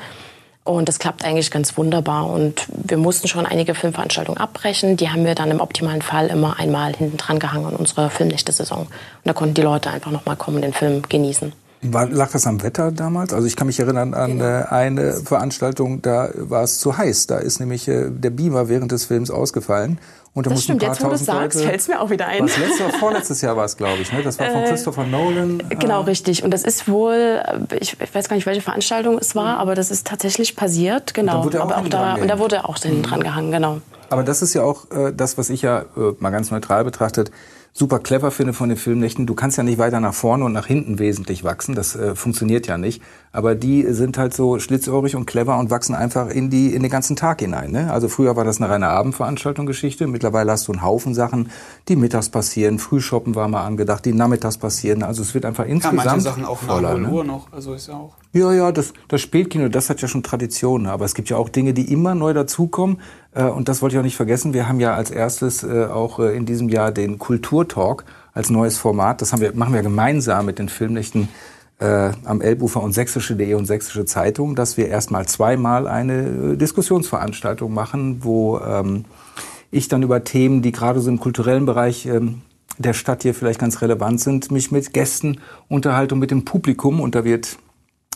Und 0.63 0.87
das 0.87 0.99
klappt 0.99 1.25
eigentlich 1.25 1.51
ganz 1.51 1.77
wunderbar. 1.77 2.29
Und 2.29 2.65
wir 2.69 2.97
mussten 2.97 3.27
schon 3.27 3.45
einige 3.45 3.75
Filmveranstaltungen 3.75 4.39
abbrechen. 4.39 4.95
Die 4.95 5.09
haben 5.09 5.25
wir 5.25 5.35
dann 5.35 5.51
im 5.51 5.59
optimalen 5.59 6.01
Fall 6.01 6.27
immer 6.27 6.57
einmal 6.57 6.95
hinten 6.95 7.17
dran 7.17 7.39
gehangen 7.39 7.65
an 7.65 7.75
unsere 7.75 8.09
Filmnächte-Saison. 8.09 8.81
Und 8.81 8.89
da 9.25 9.33
konnten 9.33 9.55
die 9.55 9.61
Leute 9.61 9.89
einfach 9.89 10.11
noch 10.11 10.25
mal 10.25 10.35
kommen, 10.35 10.61
den 10.61 10.73
Film 10.73 11.01
genießen. 11.07 11.51
War, 11.83 12.07
lag 12.07 12.31
das 12.31 12.47
am 12.47 12.63
Wetter 12.63 12.91
damals? 12.91 13.33
Also 13.33 13.45
ich 13.45 13.55
kann 13.55 13.67
mich 13.67 13.79
erinnern 13.79 14.13
an 14.13 14.39
genau. 14.39 14.45
Äh, 14.45 14.63
eine 14.69 15.13
Veranstaltung, 15.13 16.01
da 16.01 16.29
war 16.35 16.63
es 16.63 16.79
zu 16.79 16.97
heiß. 16.97 17.27
Da 17.27 17.37
ist 17.37 17.59
nämlich 17.59 17.87
äh, 17.87 18.09
der 18.09 18.29
Beamer 18.29 18.69
während 18.69 18.91
des 18.91 19.05
Films 19.05 19.29
ausgefallen. 19.29 19.99
Und 20.33 20.47
da 20.47 20.51
das 20.51 20.63
stimmt, 20.63 20.81
jetzt 20.81 21.03
wo 21.03 21.09
du 21.09 21.17
sagst, 21.17 21.61
fällt 21.61 21.79
es 21.79 21.87
mir 21.87 21.99
auch 21.99 22.09
wieder 22.09 22.25
ein. 22.25 22.43
Was 22.43 22.57
letztes 22.57 22.81
oder 22.81 22.97
vorletztes 22.97 23.41
Jahr 23.41 23.55
war 23.55 23.65
es, 23.65 23.77
glaube 23.77 24.01
ich. 24.01 24.11
Ne? 24.11 24.23
Das 24.23 24.39
war 24.39 24.49
von 24.49 24.63
äh, 24.63 24.67
Christopher 24.67 25.05
Nolan. 25.05 25.61
Genau, 25.69 26.01
äh. 26.01 26.05
richtig. 26.05 26.43
Und 26.43 26.51
das 26.51 26.63
ist 26.63 26.87
wohl, 26.87 27.43
ich, 27.79 27.97
ich, 28.01 28.15
weiß 28.15 28.29
gar 28.29 28.35
nicht, 28.35 28.45
welche 28.45 28.61
Veranstaltung 28.61 29.19
es 29.19 29.35
war, 29.35 29.57
aber 29.57 29.75
das 29.75 29.91
ist 29.91 30.07
tatsächlich 30.07 30.55
passiert. 30.55 31.13
Genau. 31.13 31.43
Und 31.43 31.53
da 31.53 31.61
wurde 31.61 31.61
aber 31.61 31.77
auch, 31.77 31.87
da, 31.87 32.15
und 32.15 32.27
da 32.27 32.39
wurde 32.39 32.65
auch 32.65 32.83
mhm. 32.83 33.03
dran 33.03 33.21
gehangen, 33.21 33.51
genau. 33.51 33.81
Aber 34.09 34.23
das 34.23 34.41
ist 34.41 34.53
ja 34.53 34.63
auch 34.63 34.89
äh, 34.91 35.11
das, 35.11 35.37
was 35.37 35.49
ich 35.49 35.61
ja 35.61 35.81
äh, 35.81 36.13
mal 36.19 36.31
ganz 36.31 36.49
neutral 36.49 36.83
betrachtet 36.83 37.31
super 37.73 37.99
clever 37.99 38.31
finde 38.31 38.53
von 38.53 38.69
den 38.69 38.77
Filmnächten. 38.77 39.25
Du 39.25 39.33
kannst 39.33 39.57
ja 39.57 39.63
nicht 39.63 39.79
weiter 39.79 39.99
nach 39.99 40.13
vorne 40.13 40.45
und 40.45 40.53
nach 40.53 40.67
hinten 40.67 40.99
wesentlich 40.99 41.43
wachsen. 41.43 41.75
Das 41.75 41.95
äh, 41.95 42.15
funktioniert 42.15 42.67
ja 42.67 42.77
nicht. 42.77 43.01
Aber 43.35 43.55
die 43.55 43.81
sind 43.91 44.19
halt 44.19 44.35
so 44.35 44.59
schlitzohrig 44.59 45.15
und 45.15 45.25
clever 45.25 45.57
und 45.57 45.71
wachsen 45.71 45.95
einfach 45.95 46.29
in 46.29 46.51
die 46.51 46.75
in 46.75 46.83
den 46.83 46.91
ganzen 46.91 47.15
Tag 47.15 47.39
hinein. 47.39 47.71
Ne? 47.71 47.91
Also 47.91 48.07
früher 48.07 48.35
war 48.35 48.43
das 48.43 48.61
eine 48.61 48.69
reine 48.69 48.89
Abendveranstaltung 48.89 49.65
Geschichte. 49.65 50.05
Mittlerweile 50.05 50.51
hast 50.51 50.67
du 50.67 50.71
einen 50.71 50.83
Haufen 50.83 51.15
Sachen, 51.15 51.49
die 51.87 51.95
mittags 51.95 52.29
passieren. 52.29 52.77
Frühshoppen 52.77 53.33
war 53.33 53.47
mal 53.47 53.65
angedacht, 53.65 54.05
die 54.05 54.13
nachmittags 54.13 54.59
passieren. 54.59 55.01
Also 55.01 55.23
es 55.23 55.33
wird 55.33 55.45
einfach 55.45 55.65
insgesamt 55.65 55.97
ja, 55.97 56.11
manche 56.11 56.21
Sachen 56.21 56.45
auch 56.45 56.59
voller, 56.59 56.95
0 56.95 57.11
Uhr 57.11 57.23
ne? 57.23 57.31
noch. 57.31 57.51
Also 57.51 57.73
ist 57.73 57.87
ja 57.87 57.95
auch. 57.95 58.13
Ja, 58.33 58.53
ja, 58.53 58.71
das, 58.71 58.93
das 59.07 59.21
Spätkino, 59.21 59.67
das 59.67 59.89
hat 59.89 59.99
ja 60.03 60.07
schon 60.07 60.21
Tradition. 60.21 60.85
Aber 60.85 61.05
es 61.05 61.15
gibt 61.15 61.29
ja 61.29 61.37
auch 61.37 61.49
Dinge, 61.49 61.73
die 61.73 61.91
immer 61.91 62.13
neu 62.13 62.33
dazukommen. 62.33 63.01
Äh, 63.33 63.45
und 63.45 63.67
das 63.67 63.81
wollte 63.81 63.95
ich 63.95 63.99
auch 63.99 64.03
nicht 64.03 64.15
vergessen. 64.15 64.53
Wir 64.53 64.69
haben 64.69 64.79
ja 64.79 64.93
als 64.93 65.09
erstes 65.09 65.63
äh, 65.63 65.85
auch 65.85 66.19
äh, 66.19 66.37
in 66.37 66.45
diesem 66.45 66.69
Jahr 66.69 66.91
den 66.91 67.17
Kulturtalk 67.17 68.05
als 68.33 68.51
neues 68.51 68.77
Format. 68.77 69.23
Das 69.23 69.33
haben 69.33 69.41
wir, 69.41 69.55
machen 69.55 69.73
wir 69.73 69.81
gemeinsam 69.81 70.45
mit 70.45 70.59
den 70.59 70.69
Filmnächten 70.69 71.29
äh, 71.83 72.11
am 72.23 72.41
Elbufer 72.41 72.81
und 72.81 72.93
sächsische.de 72.93 73.53
und 73.55 73.65
sächsische 73.65 74.05
Zeitung, 74.05 74.55
dass 74.55 74.77
wir 74.77 74.87
erstmal 74.87 75.27
zweimal 75.27 75.87
eine 75.87 76.55
Diskussionsveranstaltung 76.55 77.73
machen, 77.73 78.23
wo 78.23 78.59
ähm, 78.59 79.03
ich 79.69 79.89
dann 79.89 80.01
über 80.01 80.23
Themen, 80.23 80.61
die 80.61 80.71
gerade 80.71 81.01
so 81.01 81.09
im 81.09 81.19
kulturellen 81.19 81.65
Bereich 81.65 82.05
ähm, 82.05 82.41
der 82.77 82.93
Stadt 82.93 83.23
hier 83.23 83.33
vielleicht 83.33 83.59
ganz 83.59 83.81
relevant 83.81 84.21
sind, 84.21 84.49
mich 84.49 84.71
mit 84.71 84.93
Gästen 84.93 85.39
unterhalte 85.67 86.15
und 86.15 86.19
mit 86.19 86.31
dem 86.31 86.45
Publikum. 86.45 87.01
Und 87.01 87.15
da 87.15 87.25
wird 87.25 87.57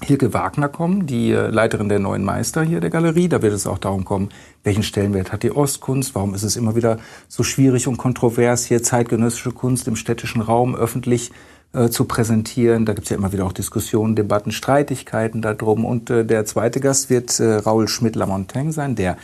Hilke 0.02 0.34
Wagner 0.34 0.70
kommen, 0.70 1.06
die 1.06 1.32
äh, 1.32 1.48
Leiterin 1.48 1.90
der 1.90 2.00
neuen 2.00 2.24
Meister 2.24 2.64
hier 2.64 2.80
der 2.80 2.90
Galerie. 2.90 3.28
Da 3.28 3.42
wird 3.42 3.54
es 3.54 3.68
auch 3.68 3.80
darum 3.80 4.06
kommen, 4.06 4.30
welchen 4.64 4.84
Stellenwert 4.84 5.34
hat 5.34 5.44
die 5.44 5.52
Ostkunst? 5.52 6.16
Warum 6.16 6.34
ist 6.34 6.44
es 6.44 6.56
immer 6.56 6.76
wieder 6.76 7.00
so 7.28 7.44
schwierig 7.44 7.88
und 7.88 7.98
kontrovers, 7.98 8.66
hier 8.66 8.82
zeitgenössische 8.82 9.52
Kunst 9.52 9.88
im 9.90 9.98
städtischen 9.98 10.42
Raum 10.42 10.74
öffentlich 10.76 11.32
äh, 11.74 11.90
zu 11.90 12.06
präsentieren? 12.06 12.86
Da 12.86 12.94
gibt 12.94 13.06
es 13.06 13.10
ja 13.10 13.18
immer 13.18 13.32
wieder 13.32 13.46
auch 13.46 13.54
Diskussionen, 13.54 14.16
Debatten, 14.16 14.52
Streitigkeiten 14.52 15.42
darum. 15.42 15.86
Und 15.86 16.10
äh, 16.10 16.26
der 16.26 16.46
zweite 16.46 16.80
Gast 16.80 17.10
wird 17.10 17.40
äh, 17.40 17.56
Raoul 17.56 17.88
Schmidt-Lamontagne 17.88 18.72
sein, 18.72 18.96
der 18.96 19.18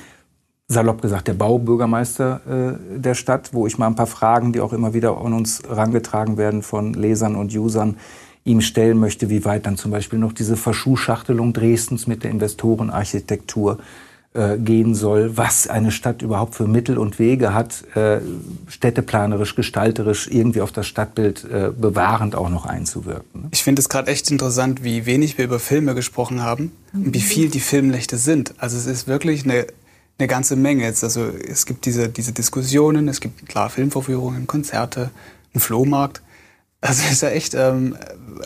salopp 0.67 1.01
gesagt 1.01 1.27
der 1.27 1.34
Baubürgermeister 1.34 2.41
äh, 2.47 2.99
der 2.99 3.13
Stadt, 3.13 3.53
wo 3.53 3.67
ich 3.67 3.77
mal 3.77 3.88
ein 3.88 3.95
paar 3.95 4.08
Fragen, 4.08 4.53
die 4.53 4.62
auch 4.62 4.73
immer 4.73 4.93
wieder 4.93 5.17
an 5.17 5.34
uns 5.34 5.62
rangetragen 5.69 6.38
werden 6.38 6.62
von 6.63 6.93
Lesern 6.93 7.36
und 7.36 7.56
Usern, 7.56 7.97
ihm 8.45 8.62
stellen 8.62 8.99
möchte, 8.99 9.29
wie 9.29 9.45
weit 9.45 9.65
dann 9.65 9.77
zum 9.77 9.91
Beispiel 9.91 10.19
noch 10.19 10.34
diese 10.34 10.58
Verschuhschachtelung 10.58 11.53
Dresdens 11.53 12.08
mit 12.08 12.23
der 12.23 12.32
Investorenarchitektur 12.32 13.77
äh, 14.34 14.58
gehen 14.58 14.96
soll, 14.96 15.38
was 15.38 15.67
eine 15.67 15.91
Stadt 15.91 16.24
überhaupt 16.24 16.56
für 16.56 16.67
Mittel 16.67 16.98
und 16.98 17.19
Wege 17.19 17.54
hat, 17.54 17.84
äh, 17.96 18.19
städteplanerisch, 18.67 19.56
gestalterisch 19.56 20.28
irgendwie 20.28 20.62
auf 20.62 20.72
das 20.72 20.88
Stadtbild 20.88 21.43
äh, 21.43 21.69
bewahrend 21.69 22.36
auch 22.36 22.50
noch 22.50 22.65
einzuwirken. 22.65 23.43
Ne? 23.43 23.50
Ich 23.52 23.63
finde 23.63 23.82
es 23.82 23.89
gerade 23.89 24.10
echt 24.10 24.32
interessant, 24.32 24.84
wie 24.84 25.06
wenig 25.06 25.38
wir 25.38 25.46
über 25.46 25.60
Filme 25.60 25.93
gesprochen 25.93 26.41
haben 26.41 26.72
und 26.93 27.13
wie 27.13 27.22
viel 27.22 27.50
die 27.50 27.60
Filmnächte 27.60 28.17
sind. 28.17 28.56
Also 28.58 28.76
es 28.76 28.88
ist 28.88 29.08
wirklich 29.08 29.43
eine, 29.43 29.67
eine 30.17 30.28
ganze 30.28 30.56
Menge 30.56 30.84
jetzt. 30.84 31.04
Also 31.04 31.28
es 31.28 31.67
gibt 31.67 31.86
diese, 31.86 32.10
diese 32.10 32.32
Diskussionen, 32.32 33.08
es 33.10 33.22
gibt 33.22 33.48
klar 33.48 33.69
Filmvorführungen, 33.69 34.48
Konzerte, 34.48 35.12
einen 35.54 35.62
Flohmarkt. 35.62 36.24
Also 36.82 37.04
ist 37.12 37.22
ja 37.22 37.30
echt 37.30 37.54
ähm, 37.54 37.96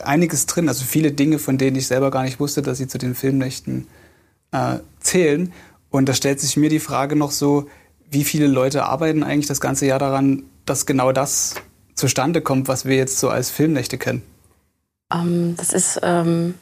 einiges 0.04 0.44
drin. 0.44 0.68
Also 0.68 0.84
viele 0.84 1.12
Dinge, 1.12 1.38
von 1.38 1.56
denen 1.56 1.76
ich 1.76 1.86
selber 1.86 2.10
gar 2.10 2.24
nicht 2.24 2.38
wusste, 2.40 2.60
dass 2.60 2.76
sie 2.76 2.88
zu 2.88 2.98
den 2.98 3.14
Filmnächten 3.14 3.86
äh, 4.52 4.78
zählen. 5.00 5.52
Und 5.90 6.08
da 6.08 6.14
stellt 6.14 6.40
sich 6.40 6.56
mir 6.56 6.68
die 6.68 6.80
Frage 6.80 7.16
noch 7.16 7.30
so, 7.30 7.68
wie 8.10 8.24
viele 8.24 8.46
Leute 8.46 8.84
arbeiten 8.84 9.22
eigentlich 9.22 9.46
das 9.46 9.60
ganze 9.60 9.86
Jahr 9.86 9.98
daran, 9.98 10.44
dass 10.64 10.86
genau 10.86 11.12
das 11.12 11.54
zustande 11.94 12.40
kommt, 12.40 12.68
was 12.68 12.84
wir 12.84 12.96
jetzt 12.96 13.18
so 13.18 13.28
als 13.28 13.50
Filmnächte 13.50 13.98
kennen? 13.98 14.22
Ähm, 15.12 15.54
das 15.56 15.72
ist 15.72 16.00
ähm, 16.02 16.54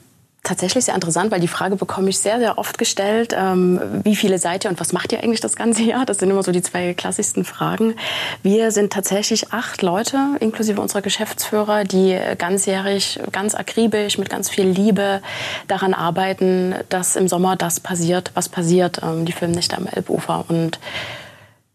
tatsächlich 0.46 0.84
sehr 0.84 0.94
interessant, 0.94 1.30
weil 1.30 1.40
die 1.40 1.48
Frage 1.48 1.76
bekomme 1.76 2.08
ich 2.08 2.18
sehr, 2.18 2.38
sehr 2.38 2.56
oft 2.56 2.78
gestellt. 2.78 3.34
Ähm, 3.36 3.80
wie 4.04 4.16
viele 4.16 4.38
seid 4.38 4.64
ihr 4.64 4.70
und 4.70 4.80
was 4.80 4.92
macht 4.92 5.12
ihr 5.12 5.22
eigentlich 5.22 5.40
das 5.40 5.56
ganze 5.56 5.82
Jahr? 5.82 6.06
Das 6.06 6.18
sind 6.18 6.30
immer 6.30 6.42
so 6.42 6.52
die 6.52 6.62
zwei 6.62 6.94
klassischsten 6.94 7.44
Fragen. 7.44 7.94
Wir 8.42 8.70
sind 8.70 8.92
tatsächlich 8.92 9.52
acht 9.52 9.82
Leute, 9.82 10.36
inklusive 10.40 10.80
unserer 10.80 11.02
Geschäftsführer, 11.02 11.84
die 11.84 12.18
ganzjährig, 12.38 13.20
ganz 13.32 13.54
akribisch, 13.54 14.18
mit 14.18 14.30
ganz 14.30 14.48
viel 14.48 14.66
Liebe 14.66 15.20
daran 15.66 15.94
arbeiten, 15.94 16.74
dass 16.88 17.16
im 17.16 17.28
Sommer 17.28 17.56
das 17.56 17.80
passiert, 17.80 18.30
was 18.34 18.48
passiert, 18.48 19.00
ähm, 19.02 19.24
die 19.24 19.32
Filmnächte 19.32 19.76
am 19.76 19.86
Elbufer. 19.86 20.44
Und 20.48 20.78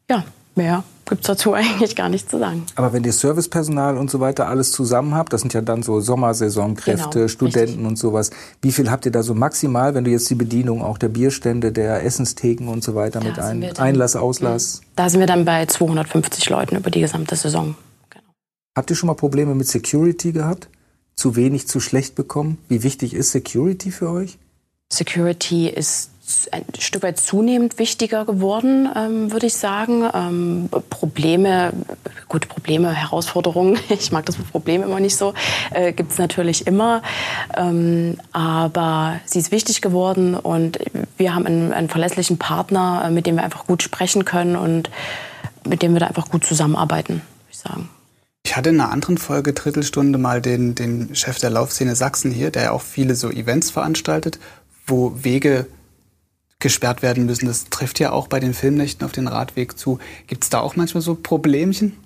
ja, 0.10 0.24
mehr 0.56 0.84
gibt 1.12 1.21
es 1.21 1.28
dazu 1.28 1.54
eigentlich 1.54 1.95
gar 1.95 2.10
nichts 2.10 2.32
zu 2.32 2.39
sagen. 2.39 2.65
Aber 2.76 2.93
wenn 2.93 3.04
ihr 3.04 3.12
Servicepersonal 3.12 3.97
und 3.97 4.10
so 4.10 4.19
weiter 4.19 4.47
alles 4.47 4.71
zusammen 4.71 5.13
habt, 5.13 5.34
das 5.34 5.41
sind 5.41 5.54
ja 5.54 5.62
dann 5.62 5.84
so 5.84 6.00
Sommersaisonkräfte, 6.00 7.19
genau, 7.19 7.28
Studenten 7.28 7.62
richtig. 7.62 7.86
und 7.86 7.97
sowas. 7.97 8.32
Wie 8.62 8.71
viel 8.71 8.89
habt 8.89 9.06
ihr 9.06 9.12
da 9.12 9.21
so 9.21 9.36
maximal, 9.36 9.93
wenn 9.93 10.06
du 10.06 10.10
jetzt 10.10 10.30
die 10.30 10.36
Bedienung 10.36 10.82
auch 10.82 10.97
der 10.97 11.10
Bierstände, 11.10 11.71
der 11.71 12.04
Essenstheken 12.04 12.69
und 12.69 12.84
so 12.84 12.95
weiter 12.95 13.19
da 13.19 13.28
mit 13.28 13.39
ein, 13.39 13.62
dann, 13.62 13.78
Einlass, 13.78 14.15
Auslass? 14.15 14.82
Da 14.95 15.10
sind 15.10 15.19
wir 15.19 15.28
dann 15.28 15.45
bei 15.45 15.65
250 15.65 16.50
Leuten 16.50 16.78
über 16.78 16.89
die 16.89 17.02
gesamte 17.02 17.36
Saison. 17.36 17.76
Genau. 18.10 18.24
Habt 18.76 18.89
ihr 18.89 18.95
schon 18.95 19.08
mal 19.08 19.15
Probleme 19.15 19.54
mit 19.54 19.67
Security 19.67 20.32
gehabt? 20.32 20.69
Zu 21.15 21.36
wenig, 21.36 21.67
zu 21.67 21.82
schlecht 21.82 22.15
bekommen? 22.15 22.58
Wie 22.69 22.84
wichtig 22.84 23.13
ist 23.13 23.32
Security 23.32 23.91
für 23.91 24.10
euch? 24.10 24.39
Security 24.91 25.67
ist 25.67 26.10
ein 26.52 26.65
Stück 26.80 27.04
weit 27.04 27.20
zunehmend 27.20 27.80
wichtiger 27.80 28.26
geworden, 28.26 28.89
ähm, 28.96 29.32
würde 29.32 29.48
ich 29.48 29.54
sagen. 29.54 30.04
Ähm, 30.13 30.70
Probleme, 30.89 31.74
gute 32.28 32.48
Probleme, 32.48 32.94
Herausforderungen, 32.94 33.80
ich 33.89 34.12
mag 34.12 34.26
das 34.26 34.36
Problem 34.36 34.84
immer 34.84 35.00
nicht 35.00 35.15
so, 35.15 35.34
äh, 35.72 35.94
gibt 35.94 36.12
es 36.12 36.17
natürlich 36.17 36.67
immer. 36.67 37.02
Ähm, 37.56 38.17
aber 38.32 39.20
sie 39.26 39.39
ist 39.39 39.52
wichtig 39.52 39.82
geworden 39.82 40.36
und 40.36 40.80
wir 41.17 41.36
haben 41.36 41.46
einen, 41.46 41.74
einen 41.74 41.89
verlässlichen 41.89 42.38
Partner, 42.38 43.04
äh, 43.06 43.12
mit 43.12 43.26
dem 43.26 43.36
wir 43.36 43.44
einfach 43.44 43.65
gut 43.65 43.84
sprechen 43.84 44.26
können 44.26 44.56
und 44.56 44.89
mit 45.67 45.82
dem 45.82 45.94
wir 45.94 46.00
da 46.00 46.08
einfach 46.08 46.30
gut 46.30 46.46
zusammenarbeiten, 46.46 47.15
würde 47.15 47.52
ich 47.52 47.58
sagen. 47.58 47.89
Ich 48.44 48.58
hatte 48.58 48.70
in 48.70 48.82
einer 48.82 48.91
anderen 48.91 49.17
Folge 49.17 49.54
Drittelstunde 49.54 50.17
mal 50.17 50.41
den, 50.41 50.76
den 50.76 51.15
Chef 51.15 51.38
der 51.39 51.52
Laufszene 51.52 51.96
Sachsen 51.96 52.32
hier, 52.32 52.50
der 52.52 52.74
auch 52.74 52.82
viele 52.82 53.15
so 53.15 53.30
Events 53.30 53.70
veranstaltet, 53.70 54.39
wo 54.88 55.13
Wege 55.24 55.67
gesperrt 56.62 57.02
werden 57.02 57.26
müssen. 57.26 57.47
Das 57.47 57.65
trifft 57.65 58.00
ja 58.00 58.12
auch 58.12 58.28
bei 58.28 58.39
den 58.39 58.54
Filmnächten 58.54 59.06
auf 59.06 59.12
den 59.12 59.28
Radweg 59.28 59.78
zu. 59.78 60.00
Gibt 60.28 60.43
es 60.43 60.50
da 60.50 60.62
auch 60.62 60.76
manchmal 60.76 61.02
so 61.02 61.15
Problemchen? 61.15 61.97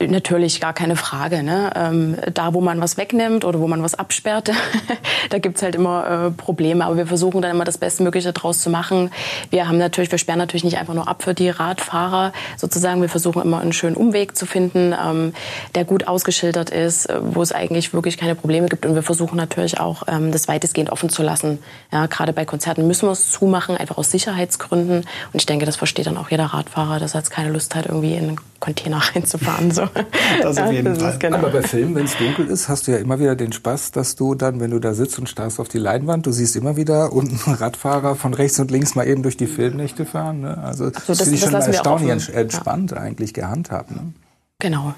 Natürlich, 0.00 0.60
gar 0.60 0.72
keine 0.72 0.96
Frage. 0.96 1.44
Ne? 1.44 1.70
Ähm, 1.76 2.16
da, 2.34 2.52
wo 2.52 2.60
man 2.60 2.80
was 2.80 2.96
wegnimmt 2.96 3.44
oder 3.44 3.60
wo 3.60 3.68
man 3.68 3.84
was 3.84 3.94
absperrt, 3.94 4.50
da 5.30 5.38
gibt's 5.38 5.62
halt 5.62 5.76
immer 5.76 6.26
äh, 6.26 6.30
Probleme. 6.32 6.84
Aber 6.84 6.96
wir 6.96 7.06
versuchen 7.06 7.40
dann 7.40 7.52
immer 7.52 7.64
das 7.64 7.78
Bestmögliche 7.78 8.32
daraus 8.32 8.60
zu 8.60 8.68
machen. 8.68 9.10
Wir 9.50 9.68
haben 9.68 9.78
natürlich, 9.78 10.10
wir 10.10 10.18
sperren 10.18 10.38
natürlich 10.38 10.64
nicht 10.64 10.76
einfach 10.76 10.92
nur 10.92 11.06
ab 11.06 11.22
für 11.22 11.34
die 11.34 11.48
Radfahrer 11.48 12.32
sozusagen. 12.56 13.00
Wir 13.00 13.08
versuchen 13.08 13.40
immer 13.42 13.60
einen 13.60 13.72
schönen 13.72 13.96
Umweg 13.96 14.36
zu 14.36 14.44
finden, 14.44 14.92
ähm, 14.92 15.32
der 15.76 15.84
gut 15.84 16.08
ausgeschildert 16.08 16.70
ist, 16.70 17.08
äh, 17.08 17.20
wo 17.22 17.40
es 17.40 17.52
eigentlich 17.52 17.94
wirklich 17.94 18.18
keine 18.18 18.34
Probleme 18.34 18.66
gibt. 18.66 18.86
Und 18.86 18.96
wir 18.96 19.04
versuchen 19.04 19.36
natürlich 19.36 19.78
auch, 19.78 20.02
ähm, 20.08 20.32
das 20.32 20.48
weitestgehend 20.48 20.90
offen 20.90 21.10
zu 21.10 21.22
lassen. 21.22 21.60
Ja, 21.92 22.06
gerade 22.06 22.32
bei 22.32 22.44
Konzerten 22.44 22.88
müssen 22.88 23.06
wir 23.06 23.12
es 23.12 23.30
zumachen, 23.30 23.76
einfach 23.76 23.98
aus 23.98 24.10
Sicherheitsgründen. 24.10 24.98
Und 24.98 25.06
ich 25.34 25.46
denke, 25.46 25.64
das 25.64 25.76
versteht 25.76 26.06
dann 26.08 26.18
auch 26.18 26.28
jeder 26.28 26.46
Radfahrer, 26.46 26.98
dass 26.98 27.14
er 27.14 27.20
jetzt 27.20 27.30
keine 27.30 27.50
Lust 27.50 27.76
hat, 27.76 27.86
irgendwie 27.86 28.14
in 28.14 28.28
einen 28.28 28.40
Container 28.58 28.98
reinzufahren. 29.14 29.75
So. 29.76 29.88
Das 30.42 30.58
auf 30.58 30.72
jeden 30.72 30.96
Fall. 30.96 31.18
Genau. 31.18 31.38
Aber 31.38 31.50
bei 31.50 31.62
Filmen, 31.62 31.94
wenn 31.94 32.04
es 32.04 32.16
dunkel 32.16 32.48
ist, 32.48 32.68
hast 32.68 32.86
du 32.86 32.92
ja 32.92 32.98
immer 32.98 33.20
wieder 33.20 33.36
den 33.36 33.52
Spaß, 33.52 33.92
dass 33.92 34.16
du 34.16 34.34
dann, 34.34 34.60
wenn 34.60 34.70
du 34.70 34.78
da 34.78 34.94
sitzt 34.94 35.18
und 35.18 35.28
starrst 35.28 35.60
auf 35.60 35.68
die 35.68 35.78
Leinwand, 35.78 36.26
du 36.26 36.32
siehst 36.32 36.56
immer 36.56 36.76
wieder 36.76 37.12
unten 37.12 37.38
Radfahrer 37.52 38.16
von 38.16 38.34
rechts 38.34 38.58
und 38.58 38.70
links 38.70 38.94
mal 38.94 39.06
eben 39.06 39.22
durch 39.22 39.36
die 39.36 39.46
Filmnächte 39.46 40.04
fahren. 40.04 40.40
Ne? 40.40 40.58
Also 40.58 40.90
das, 40.90 41.06
das 41.06 41.22
finde 41.22 41.34
ich 41.36 41.40
schon 41.40 41.54
erstaunlich 41.54 42.28
entspannt 42.34 42.90
ja. 42.92 42.98
eigentlich 42.98 43.34
gehandhabt. 43.34 43.90
Ne? 43.90 44.12
Genau 44.58 44.94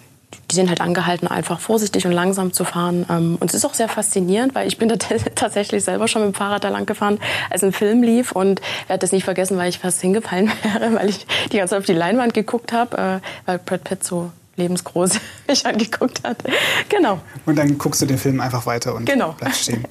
die 0.50 0.54
sind 0.54 0.68
halt 0.68 0.80
angehalten, 0.80 1.28
einfach 1.28 1.60
vorsichtig 1.60 2.06
und 2.06 2.12
langsam 2.12 2.52
zu 2.52 2.64
fahren. 2.64 3.06
Ähm, 3.10 3.36
und 3.40 3.50
es 3.50 3.54
ist 3.54 3.64
auch 3.64 3.74
sehr 3.74 3.88
faszinierend, 3.88 4.54
weil 4.54 4.66
ich 4.66 4.78
bin 4.78 4.88
da 4.88 4.96
tatsächlich 5.34 5.84
selber 5.84 6.08
schon 6.08 6.22
mit 6.22 6.34
dem 6.34 6.34
Fahrrad 6.34 6.64
da 6.64 6.68
lang 6.68 6.86
gefahren, 6.86 7.18
als 7.50 7.62
ein 7.62 7.72
Film 7.72 8.02
lief 8.02 8.32
und 8.32 8.60
werde 8.86 9.00
das 9.00 9.12
nicht 9.12 9.24
vergessen, 9.24 9.58
weil 9.58 9.68
ich 9.68 9.78
fast 9.78 10.00
hingefallen 10.00 10.50
wäre, 10.62 10.94
weil 10.94 11.08
ich 11.08 11.26
die 11.52 11.58
ganze 11.58 11.72
Zeit 11.72 11.80
auf 11.80 11.86
die 11.86 11.92
Leinwand 11.92 12.34
geguckt 12.34 12.72
habe, 12.72 12.96
äh, 12.96 13.20
weil 13.46 13.58
Brad 13.58 13.84
Pitt 13.84 14.04
so 14.04 14.30
lebensgroß 14.58 15.12
mich 15.48 15.64
angeguckt 15.64 16.22
hat. 16.24 16.44
Genau. 16.88 17.20
Und 17.46 17.56
dann 17.56 17.78
guckst 17.78 18.02
du 18.02 18.06
den 18.06 18.18
Film 18.18 18.40
einfach 18.40 18.66
weiter 18.66 18.94
und 18.94 19.06
genau. 19.06 19.32
bleibst 19.32 19.62
stehen. 19.62 19.84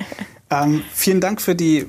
ähm, 0.52 0.84
vielen 0.94 1.22
Dank 1.22 1.42
für 1.42 1.56
die 1.56 1.88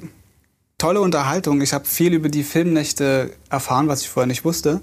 tolle 0.78 1.00
Unterhaltung. 1.00 1.60
Ich 1.60 1.72
habe 1.72 1.84
viel 1.84 2.14
über 2.14 2.28
die 2.28 2.44
Filmnächte 2.44 3.32
erfahren, 3.50 3.88
was 3.88 4.02
ich 4.02 4.08
vorher 4.08 4.26
nicht 4.26 4.44
wusste. 4.44 4.80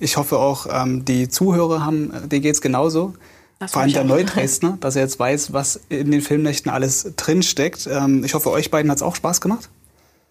Ich 0.00 0.16
hoffe 0.16 0.38
auch, 0.38 0.66
ähm, 0.70 1.04
die 1.04 1.28
Zuhörer 1.28 1.84
haben, 1.84 2.12
denen 2.28 2.42
geht 2.42 2.54
es 2.54 2.60
genauso. 2.60 3.14
Das 3.58 3.72
Vor 3.72 3.82
allem 3.82 3.92
der 3.92 4.04
Neudresdner, 4.04 4.76
dass 4.80 4.96
er 4.96 5.02
jetzt 5.02 5.18
weiß, 5.18 5.52
was 5.52 5.80
in 5.88 6.10
den 6.10 6.20
Filmnächten 6.20 6.70
alles 6.70 7.12
drinsteckt. 7.16 7.88
Ähm, 7.90 8.24
ich 8.24 8.34
hoffe, 8.34 8.50
euch 8.50 8.70
beiden 8.70 8.90
hat 8.90 8.98
es 8.98 9.02
auch 9.02 9.16
Spaß 9.16 9.40
gemacht. 9.40 9.70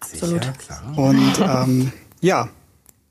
Absolut. 0.00 0.44
Sicher, 0.44 0.52
klar. 0.52 0.82
Und 0.96 1.40
ähm, 1.40 1.92
ja, 2.20 2.50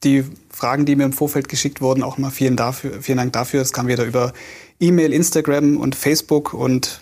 die 0.05 0.23
Fragen, 0.49 0.85
die 0.85 0.95
mir 0.95 1.03
im 1.03 1.13
Vorfeld 1.13 1.49
geschickt 1.49 1.81
wurden, 1.81 2.03
auch 2.03 2.17
mal 2.17 2.31
vielen, 2.31 2.55
dafür, 2.55 3.01
vielen 3.01 3.17
Dank 3.17 3.33
dafür. 3.33 3.61
Es 3.61 3.73
kam 3.73 3.87
wieder 3.87 4.05
über 4.05 4.33
E-Mail, 4.79 5.11
Instagram 5.11 5.77
und 5.77 5.95
Facebook 5.95 6.53
und 6.53 7.01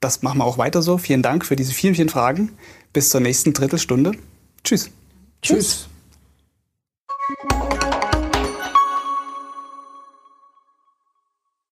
das 0.00 0.22
machen 0.22 0.38
wir 0.38 0.44
auch 0.44 0.58
weiter 0.58 0.82
so. 0.82 0.98
Vielen 0.98 1.22
Dank 1.22 1.44
für 1.44 1.56
diese 1.56 1.72
vielen, 1.72 1.94
vielen 1.94 2.08
Fragen. 2.08 2.52
Bis 2.92 3.10
zur 3.10 3.20
nächsten 3.20 3.52
Drittelstunde. 3.52 4.12
Tschüss. 4.64 4.90
Tschüss. 5.42 5.88